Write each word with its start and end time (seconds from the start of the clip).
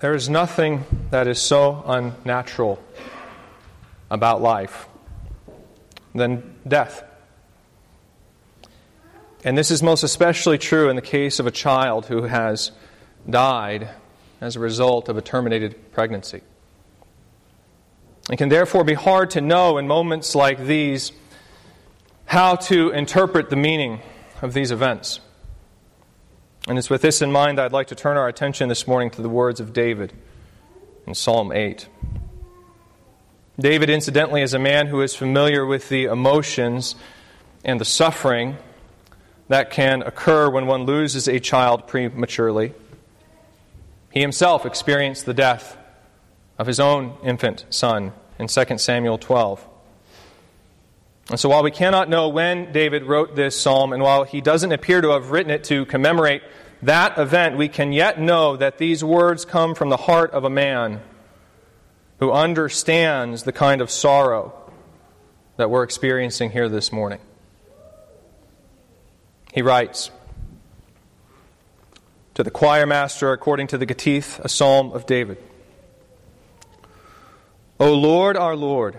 There 0.00 0.14
is 0.14 0.28
nothing 0.28 0.84
that 1.10 1.26
is 1.26 1.40
so 1.40 1.82
unnatural 1.84 2.80
about 4.10 4.40
life 4.40 4.86
than 6.14 6.54
death. 6.66 7.02
And 9.42 9.58
this 9.58 9.72
is 9.72 9.82
most 9.82 10.04
especially 10.04 10.56
true 10.56 10.88
in 10.88 10.94
the 10.94 11.02
case 11.02 11.40
of 11.40 11.48
a 11.48 11.50
child 11.50 12.06
who 12.06 12.22
has 12.22 12.70
died 13.28 13.88
as 14.40 14.54
a 14.54 14.60
result 14.60 15.08
of 15.08 15.16
a 15.16 15.22
terminated 15.22 15.90
pregnancy. 15.90 16.42
It 18.30 18.36
can 18.36 18.50
therefore 18.50 18.84
be 18.84 18.94
hard 18.94 19.30
to 19.30 19.40
know 19.40 19.78
in 19.78 19.88
moments 19.88 20.36
like 20.36 20.64
these 20.64 21.10
how 22.26 22.54
to 22.54 22.90
interpret 22.90 23.50
the 23.50 23.56
meaning 23.56 24.00
of 24.42 24.52
these 24.52 24.70
events. 24.70 25.18
And 26.68 26.76
it's 26.76 26.90
with 26.90 27.00
this 27.00 27.22
in 27.22 27.32
mind 27.32 27.56
that 27.56 27.64
I'd 27.64 27.72
like 27.72 27.86
to 27.86 27.94
turn 27.94 28.18
our 28.18 28.28
attention 28.28 28.68
this 28.68 28.86
morning 28.86 29.08
to 29.12 29.22
the 29.22 29.28
words 29.30 29.58
of 29.58 29.72
David 29.72 30.12
in 31.06 31.14
Psalm 31.14 31.50
8. 31.50 31.88
David, 33.58 33.88
incidentally, 33.88 34.42
is 34.42 34.52
a 34.52 34.58
man 34.58 34.86
who 34.88 35.00
is 35.00 35.14
familiar 35.14 35.64
with 35.64 35.88
the 35.88 36.04
emotions 36.04 36.94
and 37.64 37.80
the 37.80 37.86
suffering 37.86 38.58
that 39.48 39.70
can 39.70 40.02
occur 40.02 40.50
when 40.50 40.66
one 40.66 40.84
loses 40.84 41.26
a 41.26 41.40
child 41.40 41.86
prematurely. 41.86 42.74
He 44.10 44.20
himself 44.20 44.66
experienced 44.66 45.24
the 45.24 45.32
death 45.32 45.78
of 46.58 46.66
his 46.66 46.78
own 46.78 47.16
infant 47.24 47.64
son 47.70 48.12
in 48.38 48.46
2 48.46 48.76
Samuel 48.76 49.16
12. 49.16 49.66
And 51.30 51.38
so, 51.38 51.50
while 51.50 51.62
we 51.62 51.70
cannot 51.70 52.08
know 52.08 52.28
when 52.28 52.72
David 52.72 53.04
wrote 53.04 53.36
this 53.36 53.58
psalm, 53.60 53.92
and 53.92 54.02
while 54.02 54.24
he 54.24 54.40
doesn't 54.40 54.72
appear 54.72 55.00
to 55.00 55.10
have 55.10 55.30
written 55.30 55.50
it 55.50 55.64
to 55.64 55.84
commemorate 55.84 56.42
that 56.82 57.18
event, 57.18 57.56
we 57.56 57.68
can 57.68 57.92
yet 57.92 58.18
know 58.18 58.56
that 58.56 58.78
these 58.78 59.04
words 59.04 59.44
come 59.44 59.74
from 59.74 59.90
the 59.90 59.96
heart 59.96 60.30
of 60.30 60.44
a 60.44 60.50
man 60.50 61.02
who 62.18 62.32
understands 62.32 63.42
the 63.42 63.52
kind 63.52 63.80
of 63.80 63.90
sorrow 63.90 64.54
that 65.56 65.70
we're 65.70 65.82
experiencing 65.82 66.50
here 66.50 66.68
this 66.68 66.92
morning. 66.92 67.18
He 69.52 69.60
writes 69.60 70.10
to 72.34 72.42
the 72.42 72.50
choir 72.50 72.86
master, 72.86 73.32
according 73.32 73.66
to 73.68 73.78
the 73.78 73.84
Gittith, 73.86 74.38
a 74.40 74.48
psalm 74.48 74.92
of 74.92 75.04
David 75.04 75.38
O 77.80 77.92
Lord, 77.94 78.36
our 78.36 78.56
Lord, 78.56 78.98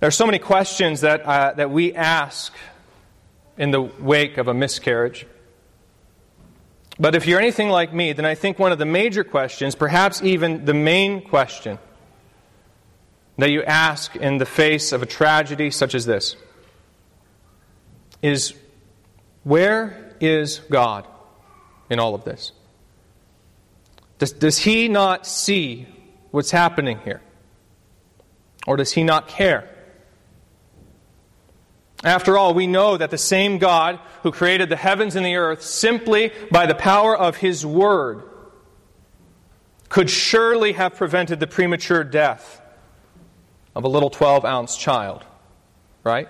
There 0.00 0.06
are 0.06 0.10
so 0.10 0.24
many 0.24 0.38
questions 0.38 1.02
that, 1.02 1.22
uh, 1.26 1.52
that 1.52 1.70
we 1.70 1.94
ask 1.94 2.54
in 3.58 3.70
the 3.70 3.82
wake 3.82 4.38
of 4.38 4.48
a 4.48 4.54
miscarriage. 4.54 5.26
But 6.98 7.14
if 7.14 7.26
you're 7.26 7.38
anything 7.38 7.68
like 7.68 7.92
me, 7.92 8.14
then 8.14 8.24
I 8.24 8.34
think 8.34 8.58
one 8.58 8.72
of 8.72 8.78
the 8.78 8.86
major 8.86 9.24
questions, 9.24 9.74
perhaps 9.74 10.22
even 10.22 10.64
the 10.64 10.72
main 10.72 11.20
question, 11.20 11.78
that 13.36 13.50
you 13.50 13.62
ask 13.62 14.16
in 14.16 14.38
the 14.38 14.46
face 14.46 14.92
of 14.92 15.02
a 15.02 15.06
tragedy 15.06 15.70
such 15.70 15.94
as 15.94 16.06
this 16.06 16.36
is 18.22 18.54
where 19.44 20.14
is 20.20 20.60
God 20.70 21.06
in 21.90 21.98
all 21.98 22.14
of 22.14 22.24
this? 22.24 22.52
Does, 24.18 24.32
does 24.32 24.58
he 24.58 24.88
not 24.88 25.26
see 25.26 25.86
what's 26.30 26.50
happening 26.50 26.98
here? 27.04 27.20
Or 28.66 28.76
does 28.76 28.92
he 28.92 29.04
not 29.04 29.28
care? 29.28 29.68
After 32.02 32.38
all, 32.38 32.54
we 32.54 32.66
know 32.66 32.96
that 32.96 33.10
the 33.10 33.18
same 33.18 33.58
God 33.58 33.98
who 34.22 34.32
created 34.32 34.68
the 34.68 34.76
heavens 34.76 35.16
and 35.16 35.26
the 35.26 35.36
earth 35.36 35.62
simply 35.62 36.32
by 36.50 36.66
the 36.66 36.74
power 36.74 37.16
of 37.16 37.36
his 37.36 37.64
word 37.66 38.22
could 39.90 40.08
surely 40.08 40.72
have 40.72 40.94
prevented 40.94 41.40
the 41.40 41.46
premature 41.46 42.04
death 42.04 42.62
of 43.74 43.84
a 43.84 43.88
little 43.88 44.08
12 44.08 44.44
ounce 44.44 44.76
child. 44.76 45.24
Right? 46.02 46.28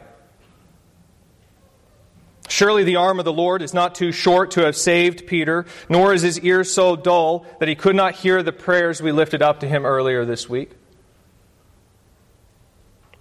Surely 2.49 2.83
the 2.83 2.97
arm 2.97 3.21
of 3.21 3.25
the 3.25 3.33
Lord 3.33 3.63
is 3.63 3.73
not 3.73 3.95
too 3.95 4.11
short 4.11 4.51
to 4.53 4.65
have 4.65 4.75
saved 4.75 5.29
Peter, 5.29 5.67
nor 5.89 6.13
is 6.13 6.23
his 6.23 6.41
ear 6.41 6.65
so 6.65 6.97
dull 6.97 7.47
that 7.61 7.69
he 7.69 7.77
could 7.77 7.95
not 7.95 8.17
hear 8.17 8.43
the 8.43 8.53
prayers 8.53 9.01
we 9.01 9.13
lifted 9.13 9.41
up 9.41 9.61
to 9.61 9.69
him 9.69 9.87
earlier 9.87 10.25
this 10.25 10.49
week. 10.49 10.73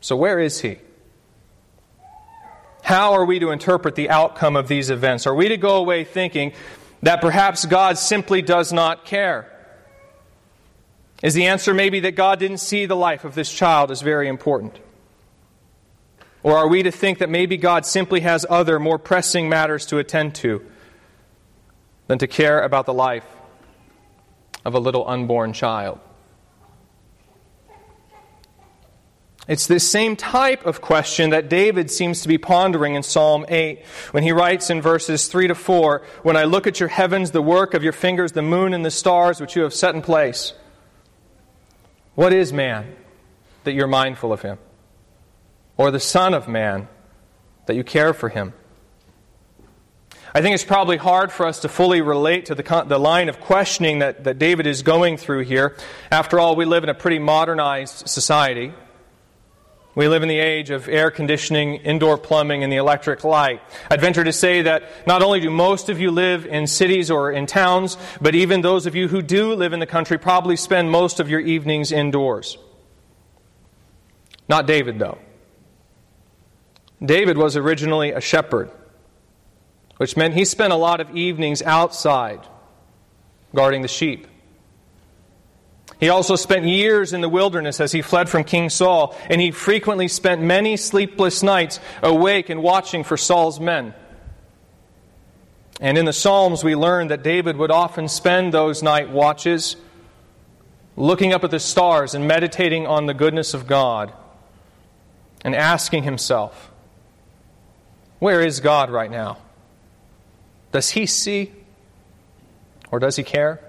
So, 0.02 0.16
where 0.16 0.40
is 0.40 0.62
he? 0.62 0.80
How 2.90 3.14
are 3.14 3.24
we 3.24 3.38
to 3.38 3.52
interpret 3.52 3.94
the 3.94 4.10
outcome 4.10 4.56
of 4.56 4.68
these 4.68 4.90
events? 4.90 5.28
Are 5.28 5.36
we 5.36 5.50
to 5.50 5.58
go 5.58 5.76
away 5.76 6.04
thinking 6.04 6.54
that 7.04 7.22
perhaps 7.22 7.68
God 7.68 8.00
simply 8.00 8.42
does 8.42 8.74
not 8.74 9.06
care? 9.06 9.48
Is 11.22 11.36
the 11.36 11.46
answer 11.46 11.72
maybe 11.72 12.00
that 12.00 12.16
God 12.16 12.40
didn't 12.40 12.58
see 12.58 12.88
the 12.88 12.96
life 12.96 13.26
of 13.26 13.36
this 13.36 13.54
child 13.54 13.92
as 13.92 14.02
very 14.02 14.28
important? 14.28 14.80
Or 16.42 16.58
are 16.58 16.68
we 16.68 16.82
to 16.82 16.90
think 16.90 17.20
that 17.20 17.30
maybe 17.30 17.58
God 17.58 17.86
simply 17.86 18.22
has 18.22 18.44
other, 18.50 18.80
more 18.80 18.98
pressing 18.98 19.50
matters 19.50 19.86
to 19.86 20.00
attend 20.00 20.34
to 20.38 20.66
than 22.08 22.18
to 22.18 22.26
care 22.26 22.60
about 22.60 22.88
the 22.88 22.94
life 22.96 23.28
of 24.66 24.74
a 24.74 24.80
little 24.80 25.08
unborn 25.08 25.54
child? 25.54 26.00
It's 29.50 29.66
this 29.66 29.90
same 29.90 30.16
type 30.16 30.68
of 30.68 30.80
question 30.80 31.32
that 31.32 31.50
David 31.50 31.90
seems 31.90 32.22
to 32.22 32.28
be 32.28 32.38
pondering 32.38 32.94
in 32.94 33.02
Psalm 33.02 33.48
8 33.50 33.84
when 34.12 34.22
he 34.22 34.32
writes 34.32 34.70
in 34.70 34.80
verses 34.80 35.28
3 35.28 35.48
to 35.48 35.56
4 35.56 36.04
When 36.22 36.38
I 36.38 36.44
look 36.44 36.68
at 36.68 36.80
your 36.80 36.88
heavens, 36.88 37.32
the 37.32 37.42
work 37.42 37.74
of 37.74 37.84
your 37.84 37.92
fingers, 37.92 38.34
the 38.34 38.44
moon 38.44 38.76
and 38.76 38.86
the 38.86 38.92
stars 38.92 39.42
which 39.42 39.56
you 39.56 39.64
have 39.64 39.74
set 39.74 39.96
in 39.96 40.04
place, 40.04 40.54
what 42.14 42.32
is 42.32 42.54
man 42.54 42.96
that 43.64 43.74
you're 43.74 43.88
mindful 43.88 44.32
of 44.32 44.44
him? 44.44 44.60
Or 45.78 45.90
the 45.90 46.00
Son 46.00 46.36
of 46.36 46.48
Man 46.48 46.88
that 47.66 47.76
you 47.76 47.84
care 47.84 48.14
for 48.14 48.30
him? 48.30 48.54
I 50.32 50.44
think 50.44 50.54
it's 50.54 50.64
probably 50.64 50.98
hard 50.98 51.32
for 51.32 51.48
us 51.48 51.62
to 51.62 51.70
fully 51.70 52.02
relate 52.02 52.46
to 52.48 52.56
the, 52.56 52.86
the 52.88 53.00
line 53.00 53.30
of 53.30 53.40
questioning 53.40 53.98
that, 54.00 54.26
that 54.26 54.38
David 54.38 54.68
is 54.68 54.84
going 54.84 55.18
through 55.18 55.46
here. 55.46 55.76
After 56.12 56.40
all, 56.40 56.56
we 56.56 56.66
live 56.66 56.84
in 56.84 56.90
a 56.90 56.94
pretty 56.94 57.18
modernized 57.18 58.08
society. 58.08 58.74
We 60.00 60.08
live 60.08 60.24
in 60.24 60.30
the 60.30 60.40
age 60.40 60.70
of 60.70 60.88
air 60.88 61.12
conditioning, 61.12 61.76
indoor 61.76 62.18
plumbing, 62.18 62.64
and 62.64 62.72
the 62.72 62.78
electric 62.78 63.26
light. 63.26 63.62
I'd 63.92 64.00
venture 64.00 64.24
to 64.24 64.32
say 64.32 64.62
that 64.62 64.84
not 65.06 65.22
only 65.22 65.42
do 65.42 65.50
most 65.50 65.90
of 65.90 66.00
you 66.00 66.10
live 66.10 66.46
in 66.46 66.68
cities 66.68 67.12
or 67.12 67.34
in 67.34 67.48
towns, 67.48 67.98
but 68.22 68.34
even 68.34 68.62
those 68.62 68.86
of 68.86 68.96
you 68.96 69.10
who 69.10 69.22
do 69.22 69.54
live 69.56 69.74
in 69.74 69.82
the 69.82 69.86
country 69.86 70.18
probably 70.18 70.56
spend 70.56 70.90
most 70.90 71.20
of 71.20 71.30
your 71.30 71.42
evenings 71.42 71.92
indoors. 71.92 72.58
Not 74.48 74.68
David, 74.68 75.00
though. 75.00 75.18
David 77.04 77.38
was 77.38 77.58
originally 77.58 78.12
a 78.12 78.22
shepherd, 78.22 78.72
which 79.98 80.16
meant 80.16 80.34
he 80.34 80.46
spent 80.46 80.72
a 80.72 80.78
lot 80.78 81.02
of 81.02 81.14
evenings 81.14 81.62
outside 81.62 82.40
guarding 83.54 83.82
the 83.82 83.90
sheep. 83.90 84.29
He 86.00 86.08
also 86.08 86.38
spent 86.38 86.66
years 86.66 87.12
in 87.12 87.20
the 87.20 87.28
wilderness 87.28 87.82
as 87.82 87.92
he 87.92 88.02
fled 88.02 88.30
from 88.30 88.46
King 88.46 88.70
Saul, 88.70 89.16
and 89.30 89.42
he 89.42 89.52
frequently 89.52 90.08
spent 90.08 90.42
many 90.42 90.78
sleepless 90.78 91.44
nights 91.44 91.80
awake 92.02 92.50
and 92.50 92.64
watching 92.64 93.04
for 93.04 93.18
Saul's 93.18 93.60
men. 93.60 93.94
And 95.82 95.98
in 95.98 96.06
the 96.06 96.14
Psalms, 96.14 96.64
we 96.64 96.76
learn 96.76 97.10
that 97.10 97.22
David 97.22 97.58
would 97.58 97.72
often 97.72 98.08
spend 98.08 98.54
those 98.54 98.82
night 98.82 99.10
watches 99.10 99.76
looking 100.96 101.34
up 101.34 101.44
at 101.44 101.52
the 101.52 101.60
stars 101.60 102.14
and 102.14 102.28
meditating 102.28 102.88
on 102.88 103.06
the 103.06 103.14
goodness 103.14 103.54
of 103.54 103.68
God 103.68 104.14
and 105.44 105.54
asking 105.54 106.04
himself, 106.04 106.72
Where 108.20 108.42
is 108.42 108.62
God 108.62 108.90
right 108.90 109.12
now? 109.12 109.38
Does 110.72 110.92
he 110.92 111.06
see 111.06 111.52
or 112.92 113.00
does 113.00 113.18
he 113.18 113.24
care? 113.24 113.62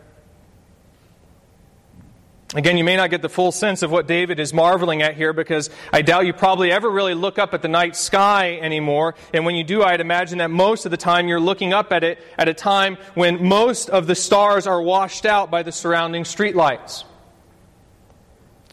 Again, 2.53 2.77
you 2.77 2.83
may 2.83 2.97
not 2.97 3.11
get 3.11 3.23
the 3.23 3.29
full 3.29 3.53
sense 3.53 3.83
of 3.83 3.93
what 3.93 4.09
David 4.09 4.41
is 4.41 4.53
marveling 4.53 5.03
at 5.03 5.15
here 5.15 5.33
because 5.33 5.71
I 5.93 6.03
doubt 6.03 6.27
you 6.27 6.33
probably 6.33 6.73
ever 6.73 6.91
really 6.91 7.15
look 7.15 7.39
up 7.39 7.55
at 7.55 7.63
the 7.63 7.69
night 7.69 7.95
sky 7.95 8.59
anymore. 8.61 9.15
And 9.33 9.45
when 9.45 9.55
you 9.55 9.63
do, 9.63 9.85
I'd 9.85 10.01
imagine 10.01 10.39
that 10.39 10.51
most 10.51 10.85
of 10.85 10.91
the 10.91 10.97
time 10.97 11.29
you're 11.29 11.39
looking 11.39 11.73
up 11.73 11.93
at 11.93 12.03
it 12.03 12.19
at 12.37 12.49
a 12.49 12.55
time 12.55 12.99
when 13.15 13.47
most 13.47 13.89
of 13.89 14.09
the 14.09 14.17
stars 14.17 14.67
are 14.67 14.83
washed 14.83 15.27
out 15.27 15.53
by 15.53 15.63
the 15.63 15.71
surrounding 15.71 16.25
streetlights. 16.25 17.05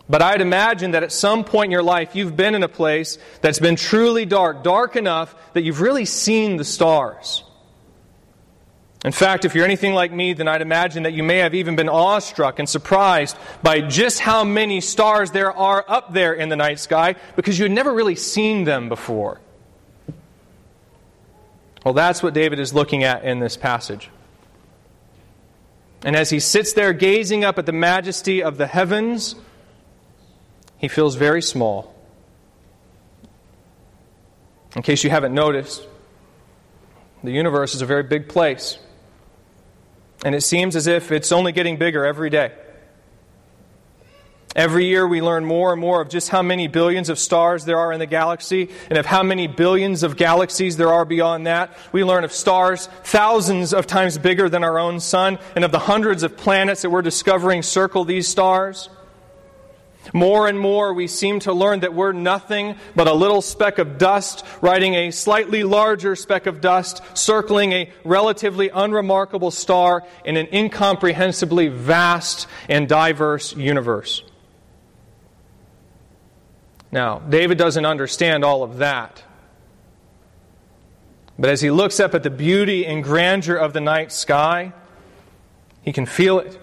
But 0.10 0.24
I'd 0.24 0.42
imagine 0.42 0.92
that 0.92 1.04
at 1.04 1.12
some 1.12 1.44
point 1.44 1.66
in 1.66 1.72
your 1.72 1.84
life 1.84 2.16
you've 2.16 2.36
been 2.36 2.56
in 2.56 2.64
a 2.64 2.70
place 2.70 3.20
that's 3.42 3.60
been 3.60 3.76
truly 3.76 4.26
dark, 4.26 4.64
dark 4.64 4.96
enough 4.96 5.36
that 5.54 5.62
you've 5.62 5.82
really 5.82 6.06
seen 6.06 6.58
the 6.58 6.64
stars. 6.64 7.44
In 9.06 9.12
fact, 9.12 9.46
if 9.46 9.54
you're 9.54 9.66
anything 9.66 9.94
like 9.94 10.12
me, 10.12 10.34
then 10.34 10.48
I'd 10.48 10.62
imagine 10.62 11.04
that 11.04 11.14
you 11.14 11.24
may 11.24 11.38
have 11.38 11.54
even 11.54 11.76
been 11.76 11.88
awestruck 11.88 12.58
and 12.60 12.68
surprised 12.68 13.38
by 13.62 13.82
just 13.82 14.20
how 14.20 14.44
many 14.44 14.82
stars 14.82 15.32
there 15.32 15.52
are 15.52 15.86
up 15.88 16.14
there 16.14 16.34
in 16.34 16.50
the 16.50 16.56
night 16.56 16.80
sky 16.80 17.16
because 17.36 17.60
you 17.60 17.66
had 17.66 17.72
never 17.72 17.94
really 17.94 18.16
seen 18.16 18.64
them 18.64 18.90
before. 18.90 19.40
Well, 21.86 21.94
that's 21.94 22.24
what 22.24 22.34
David 22.34 22.60
is 22.60 22.74
looking 22.74 23.04
at 23.04 23.24
in 23.24 23.40
this 23.40 23.56
passage. 23.56 24.10
And 26.04 26.16
as 26.16 26.30
he 26.30 26.40
sits 26.40 26.74
there 26.74 26.92
gazing 26.92 27.46
up 27.46 27.60
at 27.60 27.66
the 27.66 27.72
majesty 27.72 28.42
of 28.42 28.58
the 28.58 28.68
heavens, 28.68 29.36
he 30.78 30.88
feels 30.88 31.16
very 31.16 31.42
small. 31.42 31.94
In 34.76 34.82
case 34.82 35.04
you 35.04 35.10
haven't 35.10 35.34
noticed, 35.34 35.88
the 37.24 37.32
universe 37.32 37.74
is 37.74 37.82
a 37.82 37.86
very 37.86 38.04
big 38.04 38.28
place. 38.28 38.80
And 40.26 40.34
it 40.34 40.42
seems 40.42 40.76
as 40.76 40.88
if 40.88 41.12
it's 41.12 41.32
only 41.32 41.52
getting 41.52 41.78
bigger 41.78 42.06
every 42.06 42.30
day. 42.30 42.52
Every 44.56 44.86
year 44.86 45.08
we 45.08 45.22
learn 45.22 45.46
more 45.46 45.72
and 45.72 45.80
more 45.80 46.02
of 46.02 46.10
just 46.10 46.30
how 46.30 46.42
many 46.42 46.68
billions 46.68 47.10
of 47.10 47.20
stars 47.20 47.66
there 47.66 47.78
are 47.78 47.94
in 47.94 48.00
the 48.00 48.08
galaxy 48.08 48.72
and 48.90 48.98
of 48.98 49.06
how 49.06 49.22
many 49.22 49.46
billions 49.46 50.02
of 50.02 50.18
galaxies 50.18 50.78
there 50.78 50.92
are 50.92 51.06
beyond 51.06 51.46
that. 51.46 51.78
We 51.92 52.04
learn 52.04 52.24
of 52.24 52.32
stars 52.32 52.88
thousands 53.04 53.72
of 53.72 53.86
times 53.86 54.18
bigger 54.18 54.50
than 54.50 54.64
our 54.64 54.80
own 54.80 55.00
sun 55.00 55.38
and 55.56 55.64
of 55.64 55.72
the 55.72 55.78
hundreds 55.78 56.24
of 56.24 56.36
planets 56.36 56.82
that 56.82 56.90
we're 56.90 57.04
discovering 57.04 57.62
circle 57.62 58.04
these 58.04 58.28
stars. 58.28 58.90
More 60.14 60.48
and 60.48 60.60
more, 60.60 60.94
we 60.94 61.08
seem 61.08 61.40
to 61.42 61.54
learn 61.54 61.82
that 61.82 61.94
we're 61.94 62.12
nothing 62.12 62.76
but 62.96 63.08
a 63.08 63.14
little 63.14 63.42
speck 63.42 63.78
of 63.78 63.98
dust 63.98 64.46
riding 64.62 64.96
a 64.96 65.12
slightly 65.12 65.64
larger 65.64 66.16
speck 66.16 66.46
of 66.46 66.62
dust, 66.62 67.02
circling 67.14 67.74
a 67.74 67.92
relatively 68.04 68.70
unremarkable 68.70 69.52
star 69.52 70.04
in 70.26 70.38
an 70.38 70.48
incomprehensibly 70.48 71.68
vast 71.68 72.48
and 72.70 72.88
diverse 72.88 73.56
universe. 73.56 74.24
Now, 76.92 77.20
David 77.20 77.58
doesn't 77.58 77.86
understand 77.86 78.46
all 78.46 78.64
of 78.64 78.78
that. 78.78 79.24
But 81.40 81.50
as 81.50 81.62
he 81.62 81.70
looks 81.70 82.00
up 82.00 82.16
at 82.16 82.24
the 82.24 82.30
beauty 82.30 82.86
and 82.86 83.04
grandeur 83.04 83.56
of 83.56 83.74
the 83.74 83.82
night 83.82 84.12
sky, 84.12 84.74
he 85.84 85.94
can 85.94 86.06
feel 86.06 86.40
it. 86.40 86.60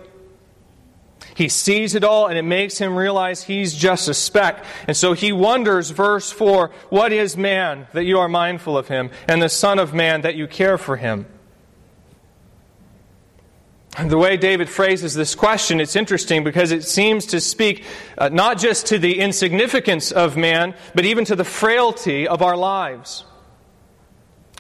He 1.34 1.48
sees 1.48 1.94
it 1.94 2.04
all 2.04 2.28
and 2.28 2.38
it 2.38 2.42
makes 2.42 2.78
him 2.78 2.96
realize 2.96 3.42
he's 3.42 3.75
just 3.75 4.08
a 4.08 4.14
speck. 4.14 4.64
And 4.86 4.96
so 4.96 5.12
he 5.12 5.32
wonders, 5.32 5.90
verse 5.90 6.31
4, 6.31 6.70
What 6.90 7.12
is 7.12 7.36
man 7.36 7.88
that 7.92 8.04
you 8.04 8.19
are 8.20 8.28
mindful 8.28 8.78
of 8.78 8.88
him, 8.88 9.10
and 9.28 9.42
the 9.42 9.48
Son 9.48 9.78
of 9.78 9.92
Man 9.92 10.22
that 10.22 10.36
you 10.36 10.46
care 10.46 10.78
for 10.78 10.96
him? 10.96 11.26
The 14.02 14.19
way 14.19 14.36
David 14.36 14.69
phrases 14.69 15.14
this 15.14 15.36
question, 15.36 15.81
it's 15.81 15.94
interesting 15.94 16.42
because 16.42 16.72
it 16.72 16.82
seems 16.82 17.26
to 17.26 17.40
speak 17.40 17.84
uh, 18.19 18.28
not 18.28 18.58
just 18.58 18.87
to 18.87 18.98
the 18.98 19.20
insignificance 19.20 20.10
of 20.10 20.37
man, 20.37 20.75
but 20.96 21.04
even 21.04 21.25
to 21.26 21.37
the 21.37 21.44
frailty 21.44 22.26
of 22.26 22.42
our 22.42 22.56
lives. 22.56 23.25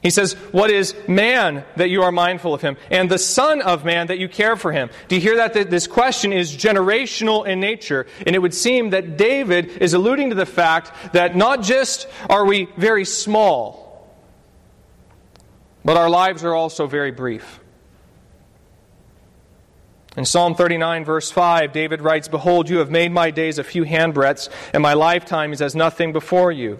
He 0.04 0.10
says, 0.10 0.34
What 0.52 0.70
is 0.70 0.94
man 1.08 1.64
that 1.76 1.88
you 1.88 2.02
are 2.02 2.12
mindful 2.12 2.52
of 2.52 2.60
him? 2.60 2.76
And 2.90 3.10
the 3.10 3.18
Son 3.18 3.62
of 3.62 3.86
Man 3.86 4.08
that 4.08 4.18
you 4.18 4.28
care 4.28 4.54
for 4.54 4.70
him? 4.70 4.90
Do 5.08 5.14
you 5.14 5.20
hear 5.20 5.36
that? 5.36 5.54
This 5.54 5.86
question 5.86 6.30
is 6.30 6.54
generational 6.54 7.46
in 7.46 7.58
nature. 7.58 8.06
And 8.26 8.36
it 8.36 8.38
would 8.38 8.52
seem 8.52 8.90
that 8.90 9.16
David 9.16 9.66
is 9.82 9.94
alluding 9.94 10.28
to 10.28 10.36
the 10.36 10.44
fact 10.44 11.14
that 11.14 11.34
not 11.34 11.62
just 11.62 12.06
are 12.28 12.44
we 12.44 12.68
very 12.76 13.06
small, 13.06 14.14
but 15.86 15.96
our 15.96 16.10
lives 16.10 16.44
are 16.44 16.54
also 16.54 16.86
very 16.86 17.10
brief. 17.10 17.60
In 20.18 20.26
Psalm 20.26 20.54
39, 20.54 21.06
verse 21.06 21.30
5, 21.30 21.72
David 21.72 22.02
writes, 22.02 22.28
Behold, 22.28 22.68
you 22.68 22.78
have 22.78 22.90
made 22.90 23.10
my 23.10 23.30
days 23.30 23.58
a 23.58 23.64
few 23.64 23.84
handbreadths, 23.84 24.50
and 24.74 24.82
my 24.82 24.92
lifetime 24.92 25.54
is 25.54 25.62
as 25.62 25.74
nothing 25.74 26.12
before 26.12 26.52
you. 26.52 26.78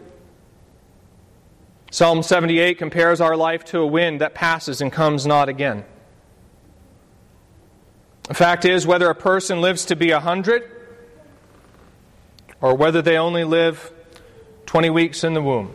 Psalm 1.94 2.25
78 2.25 2.76
compares 2.76 3.20
our 3.20 3.37
life 3.37 3.67
to 3.67 3.79
a 3.79 3.87
wind 3.87 4.20
that 4.20 4.35
passes 4.35 4.81
and 4.81 4.91
comes 4.91 5.25
not 5.25 5.49
again. 5.49 5.85
The 8.25 8.35
fact 8.35 8.64
is, 8.64 8.85
whether 8.85 9.08
a 9.08 9.14
person 9.14 9.61
lives 9.61 9.85
to 9.85 9.94
be 9.94 10.11
100 10.11 10.69
or 12.61 12.75
whether 12.75 13.00
they 13.00 13.17
only 13.17 13.44
live 13.44 13.93
20 14.67 14.91
weeks 14.91 15.23
in 15.23 15.35
the 15.35 15.41
womb, 15.41 15.73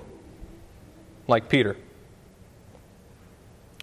like 1.29 1.47
Peter, 1.47 1.77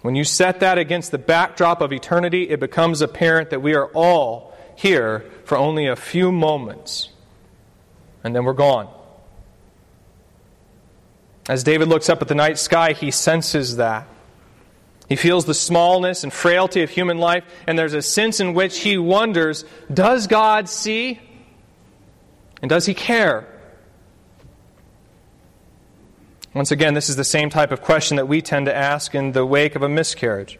when 0.03 0.13
you 0.13 0.23
set 0.23 0.59
that 0.59 0.77
against 0.77 1.09
the 1.09 1.17
backdrop 1.17 1.81
of 1.81 1.91
eternity, 1.91 2.51
it 2.51 2.59
becomes 2.59 3.01
apparent 3.01 3.49
that 3.49 3.63
we 3.63 3.73
are 3.73 3.87
all 3.95 4.55
here 4.75 5.25
for 5.45 5.57
only 5.57 5.87
a 5.87 5.95
few 5.95 6.31
moments, 6.31 7.09
and 8.23 8.35
then 8.35 8.45
we're 8.45 8.53
gone. 8.53 8.93
As 11.47 11.63
David 11.63 11.87
looks 11.87 12.09
up 12.09 12.21
at 12.21 12.27
the 12.27 12.35
night 12.35 12.59
sky, 12.59 12.93
he 12.93 13.11
senses 13.11 13.77
that. 13.77 14.07
He 15.07 15.15
feels 15.15 15.45
the 15.45 15.53
smallness 15.53 16.23
and 16.23 16.33
frailty 16.33 16.81
of 16.83 16.89
human 16.89 17.17
life, 17.17 17.45
and 17.65 17.79
there's 17.79 17.93
a 17.93 18.01
sense 18.01 18.39
in 18.39 18.53
which 18.53 18.79
he 18.79 18.97
wonders 18.97 19.63
Does 19.93 20.27
God 20.27 20.67
see? 20.67 21.19
And 22.61 22.69
does 22.69 22.85
he 22.85 22.93
care? 22.93 23.47
Once 26.53 26.71
again, 26.71 26.95
this 26.95 27.07
is 27.07 27.15
the 27.15 27.23
same 27.23 27.49
type 27.49 27.71
of 27.71 27.81
question 27.81 28.17
that 28.17 28.27
we 28.27 28.41
tend 28.41 28.65
to 28.65 28.75
ask 28.75 29.13
in 29.13 29.31
the 29.31 29.45
wake 29.45 29.75
of 29.75 29.83
a 29.83 29.89
miscarriage. 29.89 30.59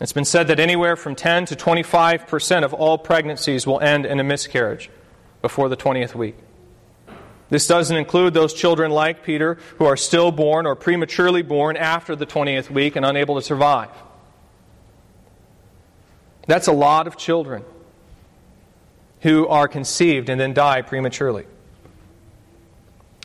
It's 0.00 0.12
been 0.12 0.24
said 0.24 0.48
that 0.48 0.60
anywhere 0.60 0.96
from 0.96 1.14
10 1.14 1.46
to 1.46 1.56
25% 1.56 2.64
of 2.64 2.72
all 2.72 2.96
pregnancies 2.96 3.66
will 3.66 3.80
end 3.80 4.06
in 4.06 4.20
a 4.20 4.24
miscarriage 4.24 4.88
before 5.42 5.68
the 5.68 5.76
20th 5.76 6.14
week. 6.14 6.36
This 7.52 7.66
doesn't 7.66 7.94
include 7.94 8.32
those 8.32 8.54
children 8.54 8.90
like 8.90 9.24
Peter 9.24 9.58
who 9.76 9.84
are 9.84 9.94
stillborn 9.94 10.64
or 10.64 10.74
prematurely 10.74 11.42
born 11.42 11.76
after 11.76 12.16
the 12.16 12.24
20th 12.24 12.70
week 12.70 12.96
and 12.96 13.04
unable 13.04 13.34
to 13.34 13.42
survive. 13.42 13.90
That's 16.46 16.66
a 16.66 16.72
lot 16.72 17.06
of 17.06 17.18
children 17.18 17.62
who 19.20 19.46
are 19.48 19.68
conceived 19.68 20.30
and 20.30 20.40
then 20.40 20.54
die 20.54 20.80
prematurely. 20.80 21.44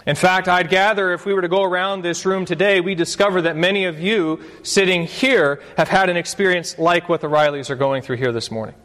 In 0.05 0.17
fact, 0.17 0.49
I'd 0.49 0.69
gather 0.69 1.13
if 1.13 1.25
we 1.25 1.33
were 1.33 1.41
to 1.41 1.47
go 1.47 1.63
around 1.63 2.01
this 2.01 2.25
room 2.25 2.43
today, 2.43 2.81
we 2.81 2.95
discover 2.95 3.43
that 3.43 3.55
many 3.55 3.85
of 3.85 3.97
you 3.97 4.41
sitting 4.61 5.05
here 5.05 5.61
have 5.77 5.87
had 5.87 6.09
an 6.09 6.17
experience 6.17 6.77
like 6.77 7.07
what 7.07 7.21
the 7.21 7.29
Rileys 7.29 7.69
are 7.69 7.75
going 7.75 8.01
through 8.01 8.17
here 8.17 8.33
this 8.33 8.51
morning. 8.51 8.75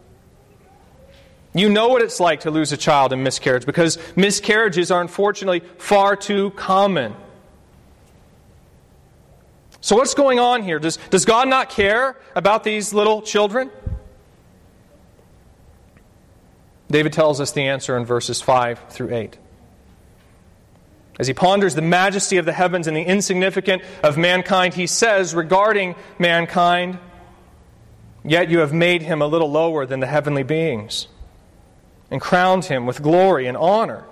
You 1.54 1.68
know 1.68 1.88
what 1.88 2.00
it's 2.00 2.18
like 2.18 2.40
to 2.40 2.50
lose 2.50 2.72
a 2.72 2.76
child 2.76 3.12
in 3.12 3.22
miscarriage 3.22 3.66
because 3.66 3.98
miscarriages 4.16 4.90
are 4.90 5.00
unfortunately 5.00 5.60
far 5.76 6.16
too 6.16 6.50
common. 6.52 7.14
So, 9.82 9.96
what's 9.96 10.14
going 10.14 10.38
on 10.38 10.62
here? 10.62 10.78
Does, 10.78 10.96
does 11.10 11.24
God 11.24 11.48
not 11.48 11.68
care 11.68 12.16
about 12.34 12.64
these 12.64 12.94
little 12.94 13.20
children? 13.20 13.70
David 16.90 17.12
tells 17.12 17.40
us 17.40 17.52
the 17.52 17.62
answer 17.62 17.96
in 17.96 18.04
verses 18.04 18.40
5 18.40 18.88
through 18.90 19.14
8. 19.14 19.38
As 21.18 21.26
he 21.26 21.34
ponders 21.34 21.74
the 21.74 21.82
majesty 21.82 22.36
of 22.38 22.46
the 22.46 22.52
heavens 22.52 22.86
and 22.86 22.96
the 22.96 23.02
insignificant 23.02 23.82
of 24.02 24.16
mankind, 24.16 24.74
he 24.74 24.86
says 24.86 25.34
regarding 25.34 25.96
mankind, 26.18 26.98
Yet 28.24 28.50
you 28.50 28.60
have 28.60 28.72
made 28.72 29.02
him 29.02 29.20
a 29.20 29.26
little 29.26 29.50
lower 29.50 29.84
than 29.84 30.00
the 30.00 30.06
heavenly 30.06 30.44
beings 30.44 31.08
and 32.12 32.20
crowned 32.20 32.66
him 32.66 32.84
with 32.84 33.02
glory 33.02 33.46
and 33.46 33.56
honor. 33.56 34.04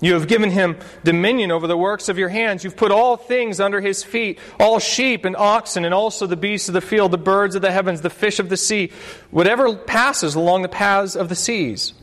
You 0.00 0.12
have 0.14 0.28
given 0.28 0.50
him 0.50 0.76
dominion 1.02 1.50
over 1.50 1.66
the 1.66 1.78
works 1.78 2.10
of 2.10 2.18
your 2.18 2.28
hands. 2.28 2.62
You've 2.62 2.76
put 2.76 2.92
all 2.92 3.16
things 3.16 3.58
under 3.58 3.80
his 3.80 4.04
feet, 4.04 4.38
all 4.60 4.78
sheep 4.78 5.24
and 5.24 5.34
oxen, 5.34 5.86
and 5.86 5.94
also 5.94 6.26
the 6.26 6.36
beasts 6.36 6.68
of 6.68 6.74
the 6.74 6.82
field, 6.82 7.10
the 7.10 7.18
birds 7.18 7.54
of 7.54 7.62
the 7.62 7.72
heavens, 7.72 8.02
the 8.02 8.10
fish 8.10 8.38
of 8.38 8.50
the 8.50 8.58
sea, 8.58 8.92
whatever 9.30 9.74
passes 9.74 10.34
along 10.34 10.60
the 10.60 10.68
paths 10.68 11.16
of 11.16 11.30
the 11.30 11.34
seas. 11.34 11.94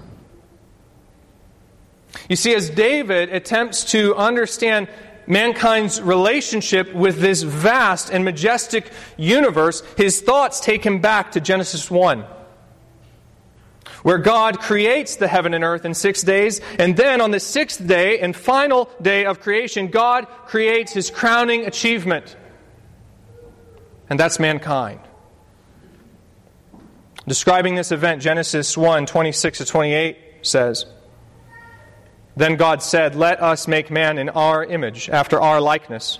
You 2.28 2.36
see, 2.36 2.56
as 2.56 2.72
David 2.72 3.30
attempts 3.30 3.92
to 3.92 4.16
understand 4.16 4.88
mankind's 5.28 6.02
relationship 6.02 6.92
with 6.92 7.20
this 7.20 7.44
vast 7.44 8.10
and 8.10 8.26
majestic 8.26 8.92
universe, 9.16 9.84
his 9.96 10.22
thoughts 10.22 10.60
take 10.60 10.84
him 10.84 11.02
back 11.02 11.34
to 11.34 11.40
Genesis 11.40 11.92
1 11.92 12.26
where 14.04 14.18
God 14.18 14.60
creates 14.60 15.16
the 15.16 15.28
heaven 15.28 15.54
and 15.54 15.64
earth 15.64 15.86
in 15.86 15.94
six 15.94 16.22
days, 16.22 16.62
and 16.80 16.96
then 16.96 17.22
on 17.22 17.32
the 17.32 17.40
sixth 17.40 17.86
day 17.86 18.20
and 18.20 18.36
final 18.36 18.90
day 19.02 19.26
of 19.26 19.40
creation, 19.40 19.88
God 19.88 20.28
creates 20.46 20.94
his 20.94 21.10
crowning 21.10 21.66
achievement. 21.66 22.36
And 24.10 24.20
that's 24.20 24.40
mankind. 24.40 25.00
Describing 27.28 27.76
this 27.76 27.92
event, 27.92 28.22
Genesis 28.22 28.76
1 28.76 29.06
26 29.06 29.60
to 29.60 29.66
28 29.66 30.18
says, 30.42 30.86
Then 32.36 32.56
God 32.56 32.82
said, 32.82 33.16
Let 33.16 33.42
us 33.42 33.68
make 33.68 33.92
man 33.92 34.18
in 34.18 34.30
our 34.30 34.66
image, 34.66 35.10
after 35.10 35.40
our 35.40 35.62
likeness 35.62 36.20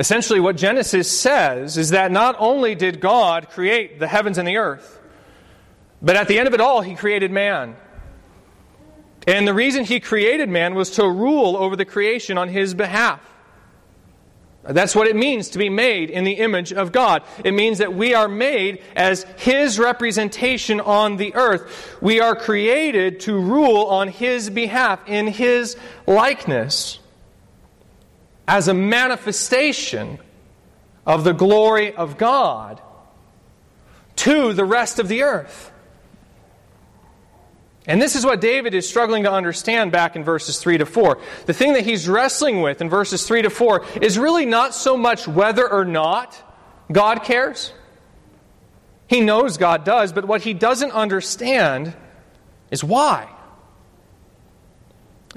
Essentially, 0.00 0.40
what 0.40 0.56
Genesis 0.56 1.10
says 1.10 1.76
is 1.76 1.90
that 1.90 2.10
not 2.10 2.34
only 2.38 2.74
did 2.74 3.02
God 3.02 3.50
create 3.50 3.98
the 3.98 4.08
heavens 4.08 4.38
and 4.38 4.48
the 4.48 4.56
earth, 4.56 4.98
but 6.00 6.16
at 6.16 6.26
the 6.26 6.38
end 6.38 6.48
of 6.48 6.54
it 6.54 6.60
all, 6.62 6.80
He 6.80 6.94
created 6.94 7.30
man. 7.30 7.76
And 9.26 9.46
the 9.46 9.52
reason 9.52 9.84
He 9.84 10.00
created 10.00 10.48
man 10.48 10.74
was 10.74 10.92
to 10.92 11.06
rule 11.06 11.54
over 11.54 11.76
the 11.76 11.84
creation 11.84 12.38
on 12.38 12.48
His 12.48 12.72
behalf. 12.72 13.20
That's 14.62 14.94
what 14.94 15.06
it 15.06 15.16
means 15.16 15.50
to 15.50 15.58
be 15.58 15.68
made 15.68 16.08
in 16.08 16.24
the 16.24 16.32
image 16.32 16.72
of 16.72 16.92
God. 16.92 17.22
It 17.44 17.52
means 17.52 17.76
that 17.76 17.92
we 17.92 18.14
are 18.14 18.28
made 18.28 18.82
as 18.96 19.24
His 19.36 19.78
representation 19.78 20.80
on 20.80 21.18
the 21.18 21.34
earth. 21.34 21.98
We 22.00 22.20
are 22.20 22.34
created 22.34 23.20
to 23.20 23.38
rule 23.38 23.84
on 23.84 24.08
His 24.08 24.48
behalf, 24.48 25.00
in 25.06 25.26
His 25.26 25.76
likeness 26.06 26.99
as 28.50 28.66
a 28.66 28.74
manifestation 28.74 30.18
of 31.06 31.22
the 31.22 31.32
glory 31.32 31.94
of 31.94 32.18
God 32.18 32.82
to 34.16 34.52
the 34.52 34.64
rest 34.64 34.98
of 34.98 35.06
the 35.06 35.22
earth. 35.22 35.70
And 37.86 38.02
this 38.02 38.16
is 38.16 38.24
what 38.24 38.40
David 38.40 38.74
is 38.74 38.88
struggling 38.88 39.22
to 39.22 39.30
understand 39.30 39.92
back 39.92 40.16
in 40.16 40.24
verses 40.24 40.58
3 40.58 40.78
to 40.78 40.86
4. 40.86 41.20
The 41.46 41.52
thing 41.52 41.74
that 41.74 41.84
he's 41.84 42.08
wrestling 42.08 42.60
with 42.60 42.80
in 42.80 42.88
verses 42.88 43.24
3 43.24 43.42
to 43.42 43.50
4 43.50 43.84
is 44.02 44.18
really 44.18 44.46
not 44.46 44.74
so 44.74 44.96
much 44.96 45.28
whether 45.28 45.70
or 45.70 45.84
not 45.84 46.36
God 46.90 47.22
cares. 47.22 47.72
He 49.06 49.20
knows 49.20 49.58
God 49.58 49.84
does, 49.84 50.12
but 50.12 50.24
what 50.24 50.42
he 50.42 50.54
doesn't 50.54 50.90
understand 50.90 51.94
is 52.72 52.82
why. 52.82 53.28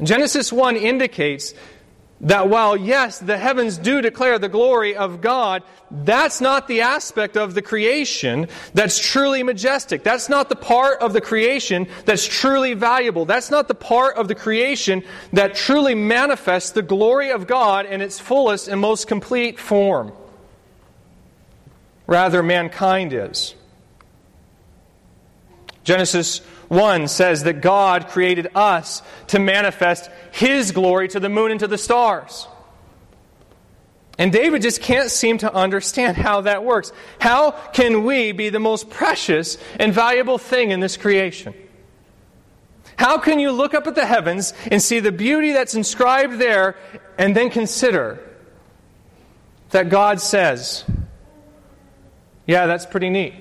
Genesis 0.01 0.51
1 0.51 0.77
indicates 0.77 1.53
that 2.23 2.49
while, 2.49 2.77
yes, 2.77 3.19
the 3.19 3.37
heavens 3.37 3.77
do 3.77 4.01
declare 4.01 4.39
the 4.39 4.49
glory 4.49 4.95
of 4.95 5.19
God, 5.19 5.61
that's 5.91 6.39
not 6.39 6.67
the 6.69 6.81
aspect 6.81 7.35
of 7.35 7.53
the 7.53 7.61
creation 7.61 8.47
that's 8.73 8.97
truly 8.97 9.43
majestic. 9.43 10.03
That's 10.03 10.29
not 10.29 10.47
the 10.47 10.55
part 10.55 10.99
of 11.01 11.11
the 11.11 11.19
creation 11.19 11.87
that's 12.05 12.25
truly 12.25 12.73
valuable. 12.73 13.25
That's 13.25 13.51
not 13.51 13.67
the 13.67 13.75
part 13.75 14.15
of 14.15 14.29
the 14.29 14.35
creation 14.35 15.03
that 15.33 15.55
truly 15.55 15.95
manifests 15.95 16.71
the 16.71 16.81
glory 16.81 17.31
of 17.31 17.45
God 17.45 17.85
in 17.85 18.01
its 18.01 18.19
fullest 18.19 18.69
and 18.69 18.79
most 18.79 19.07
complete 19.07 19.59
form. 19.59 20.13
Rather, 22.07 22.41
mankind 22.41 23.11
is. 23.11 23.53
Genesis 25.83 26.41
1 26.73 27.07
says 27.07 27.43
that 27.43 27.61
God 27.61 28.07
created 28.07 28.49
us 28.55 29.01
to 29.27 29.39
manifest 29.39 30.09
His 30.31 30.71
glory 30.71 31.07
to 31.09 31.19
the 31.19 31.29
moon 31.29 31.51
and 31.51 31.59
to 31.59 31.67
the 31.67 31.77
stars. 31.77 32.47
And 34.17 34.31
David 34.31 34.61
just 34.61 34.81
can't 34.81 35.09
seem 35.09 35.39
to 35.39 35.53
understand 35.53 36.17
how 36.17 36.41
that 36.41 36.63
works. 36.63 36.91
How 37.19 37.51
can 37.51 38.03
we 38.03 38.31
be 38.31 38.49
the 38.49 38.59
most 38.59 38.89
precious 38.89 39.57
and 39.79 39.93
valuable 39.93 40.37
thing 40.37 40.71
in 40.71 40.79
this 40.79 40.97
creation? 40.97 41.53
How 42.95 43.17
can 43.17 43.39
you 43.39 43.51
look 43.51 43.73
up 43.73 43.87
at 43.87 43.95
the 43.95 44.05
heavens 44.05 44.53
and 44.69 44.81
see 44.81 44.99
the 44.99 45.11
beauty 45.11 45.53
that's 45.53 45.73
inscribed 45.73 46.37
there 46.37 46.75
and 47.17 47.35
then 47.35 47.49
consider 47.49 48.19
that 49.71 49.89
God 49.89 50.21
says, 50.21 50.85
Yeah, 52.45 52.67
that's 52.67 52.85
pretty 52.85 53.09
neat. 53.09 53.33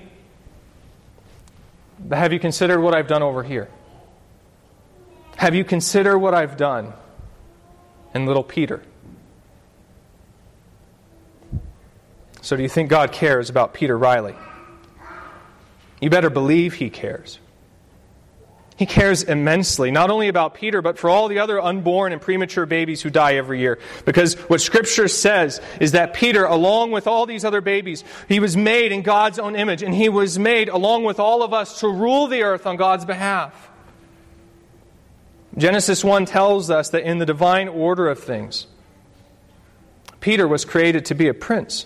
Have 2.11 2.33
you 2.33 2.39
considered 2.39 2.81
what 2.81 2.93
I've 2.93 3.07
done 3.07 3.23
over 3.23 3.43
here? 3.43 3.69
Have 5.37 5.55
you 5.55 5.63
considered 5.63 6.19
what 6.19 6.33
I've 6.33 6.57
done 6.57 6.93
in 8.13 8.25
little 8.25 8.43
Peter? 8.43 8.81
So, 12.41 12.57
do 12.57 12.63
you 12.63 12.69
think 12.69 12.89
God 12.89 13.11
cares 13.11 13.49
about 13.49 13.73
Peter 13.73 13.97
Riley? 13.97 14.35
You 16.01 16.09
better 16.09 16.29
believe 16.29 16.73
he 16.73 16.89
cares. 16.89 17.39
He 18.75 18.85
cares 18.87 19.23
immensely, 19.23 19.91
not 19.91 20.09
only 20.09 20.27
about 20.27 20.55
Peter, 20.55 20.81
but 20.81 20.97
for 20.97 21.09
all 21.09 21.27
the 21.27 21.39
other 21.39 21.61
unborn 21.61 22.11
and 22.11 22.21
premature 22.21 22.65
babies 22.65 23.01
who 23.01 23.09
die 23.11 23.35
every 23.35 23.59
year. 23.59 23.77
Because 24.05 24.33
what 24.49 24.61
Scripture 24.61 25.07
says 25.07 25.61
is 25.79 25.91
that 25.91 26.15
Peter, 26.15 26.45
along 26.45 26.91
with 26.91 27.05
all 27.05 27.25
these 27.25 27.45
other 27.45 27.61
babies, 27.61 28.03
he 28.27 28.39
was 28.39 28.57
made 28.57 28.91
in 28.91 29.03
God's 29.03 29.37
own 29.37 29.55
image, 29.55 29.83
and 29.83 29.93
he 29.93 30.09
was 30.09 30.39
made, 30.39 30.69
along 30.69 31.03
with 31.03 31.19
all 31.19 31.43
of 31.43 31.53
us, 31.53 31.81
to 31.81 31.87
rule 31.87 32.27
the 32.27 32.41
earth 32.41 32.65
on 32.65 32.75
God's 32.75 33.05
behalf. 33.05 33.69
Genesis 35.55 36.03
1 36.03 36.25
tells 36.25 36.71
us 36.71 36.89
that 36.89 37.03
in 37.03 37.19
the 37.19 37.27
divine 37.27 37.67
order 37.67 38.07
of 38.07 38.19
things, 38.19 38.65
Peter 40.19 40.47
was 40.47 40.65
created 40.65 41.05
to 41.05 41.13
be 41.13 41.27
a 41.27 41.33
prince, 41.33 41.85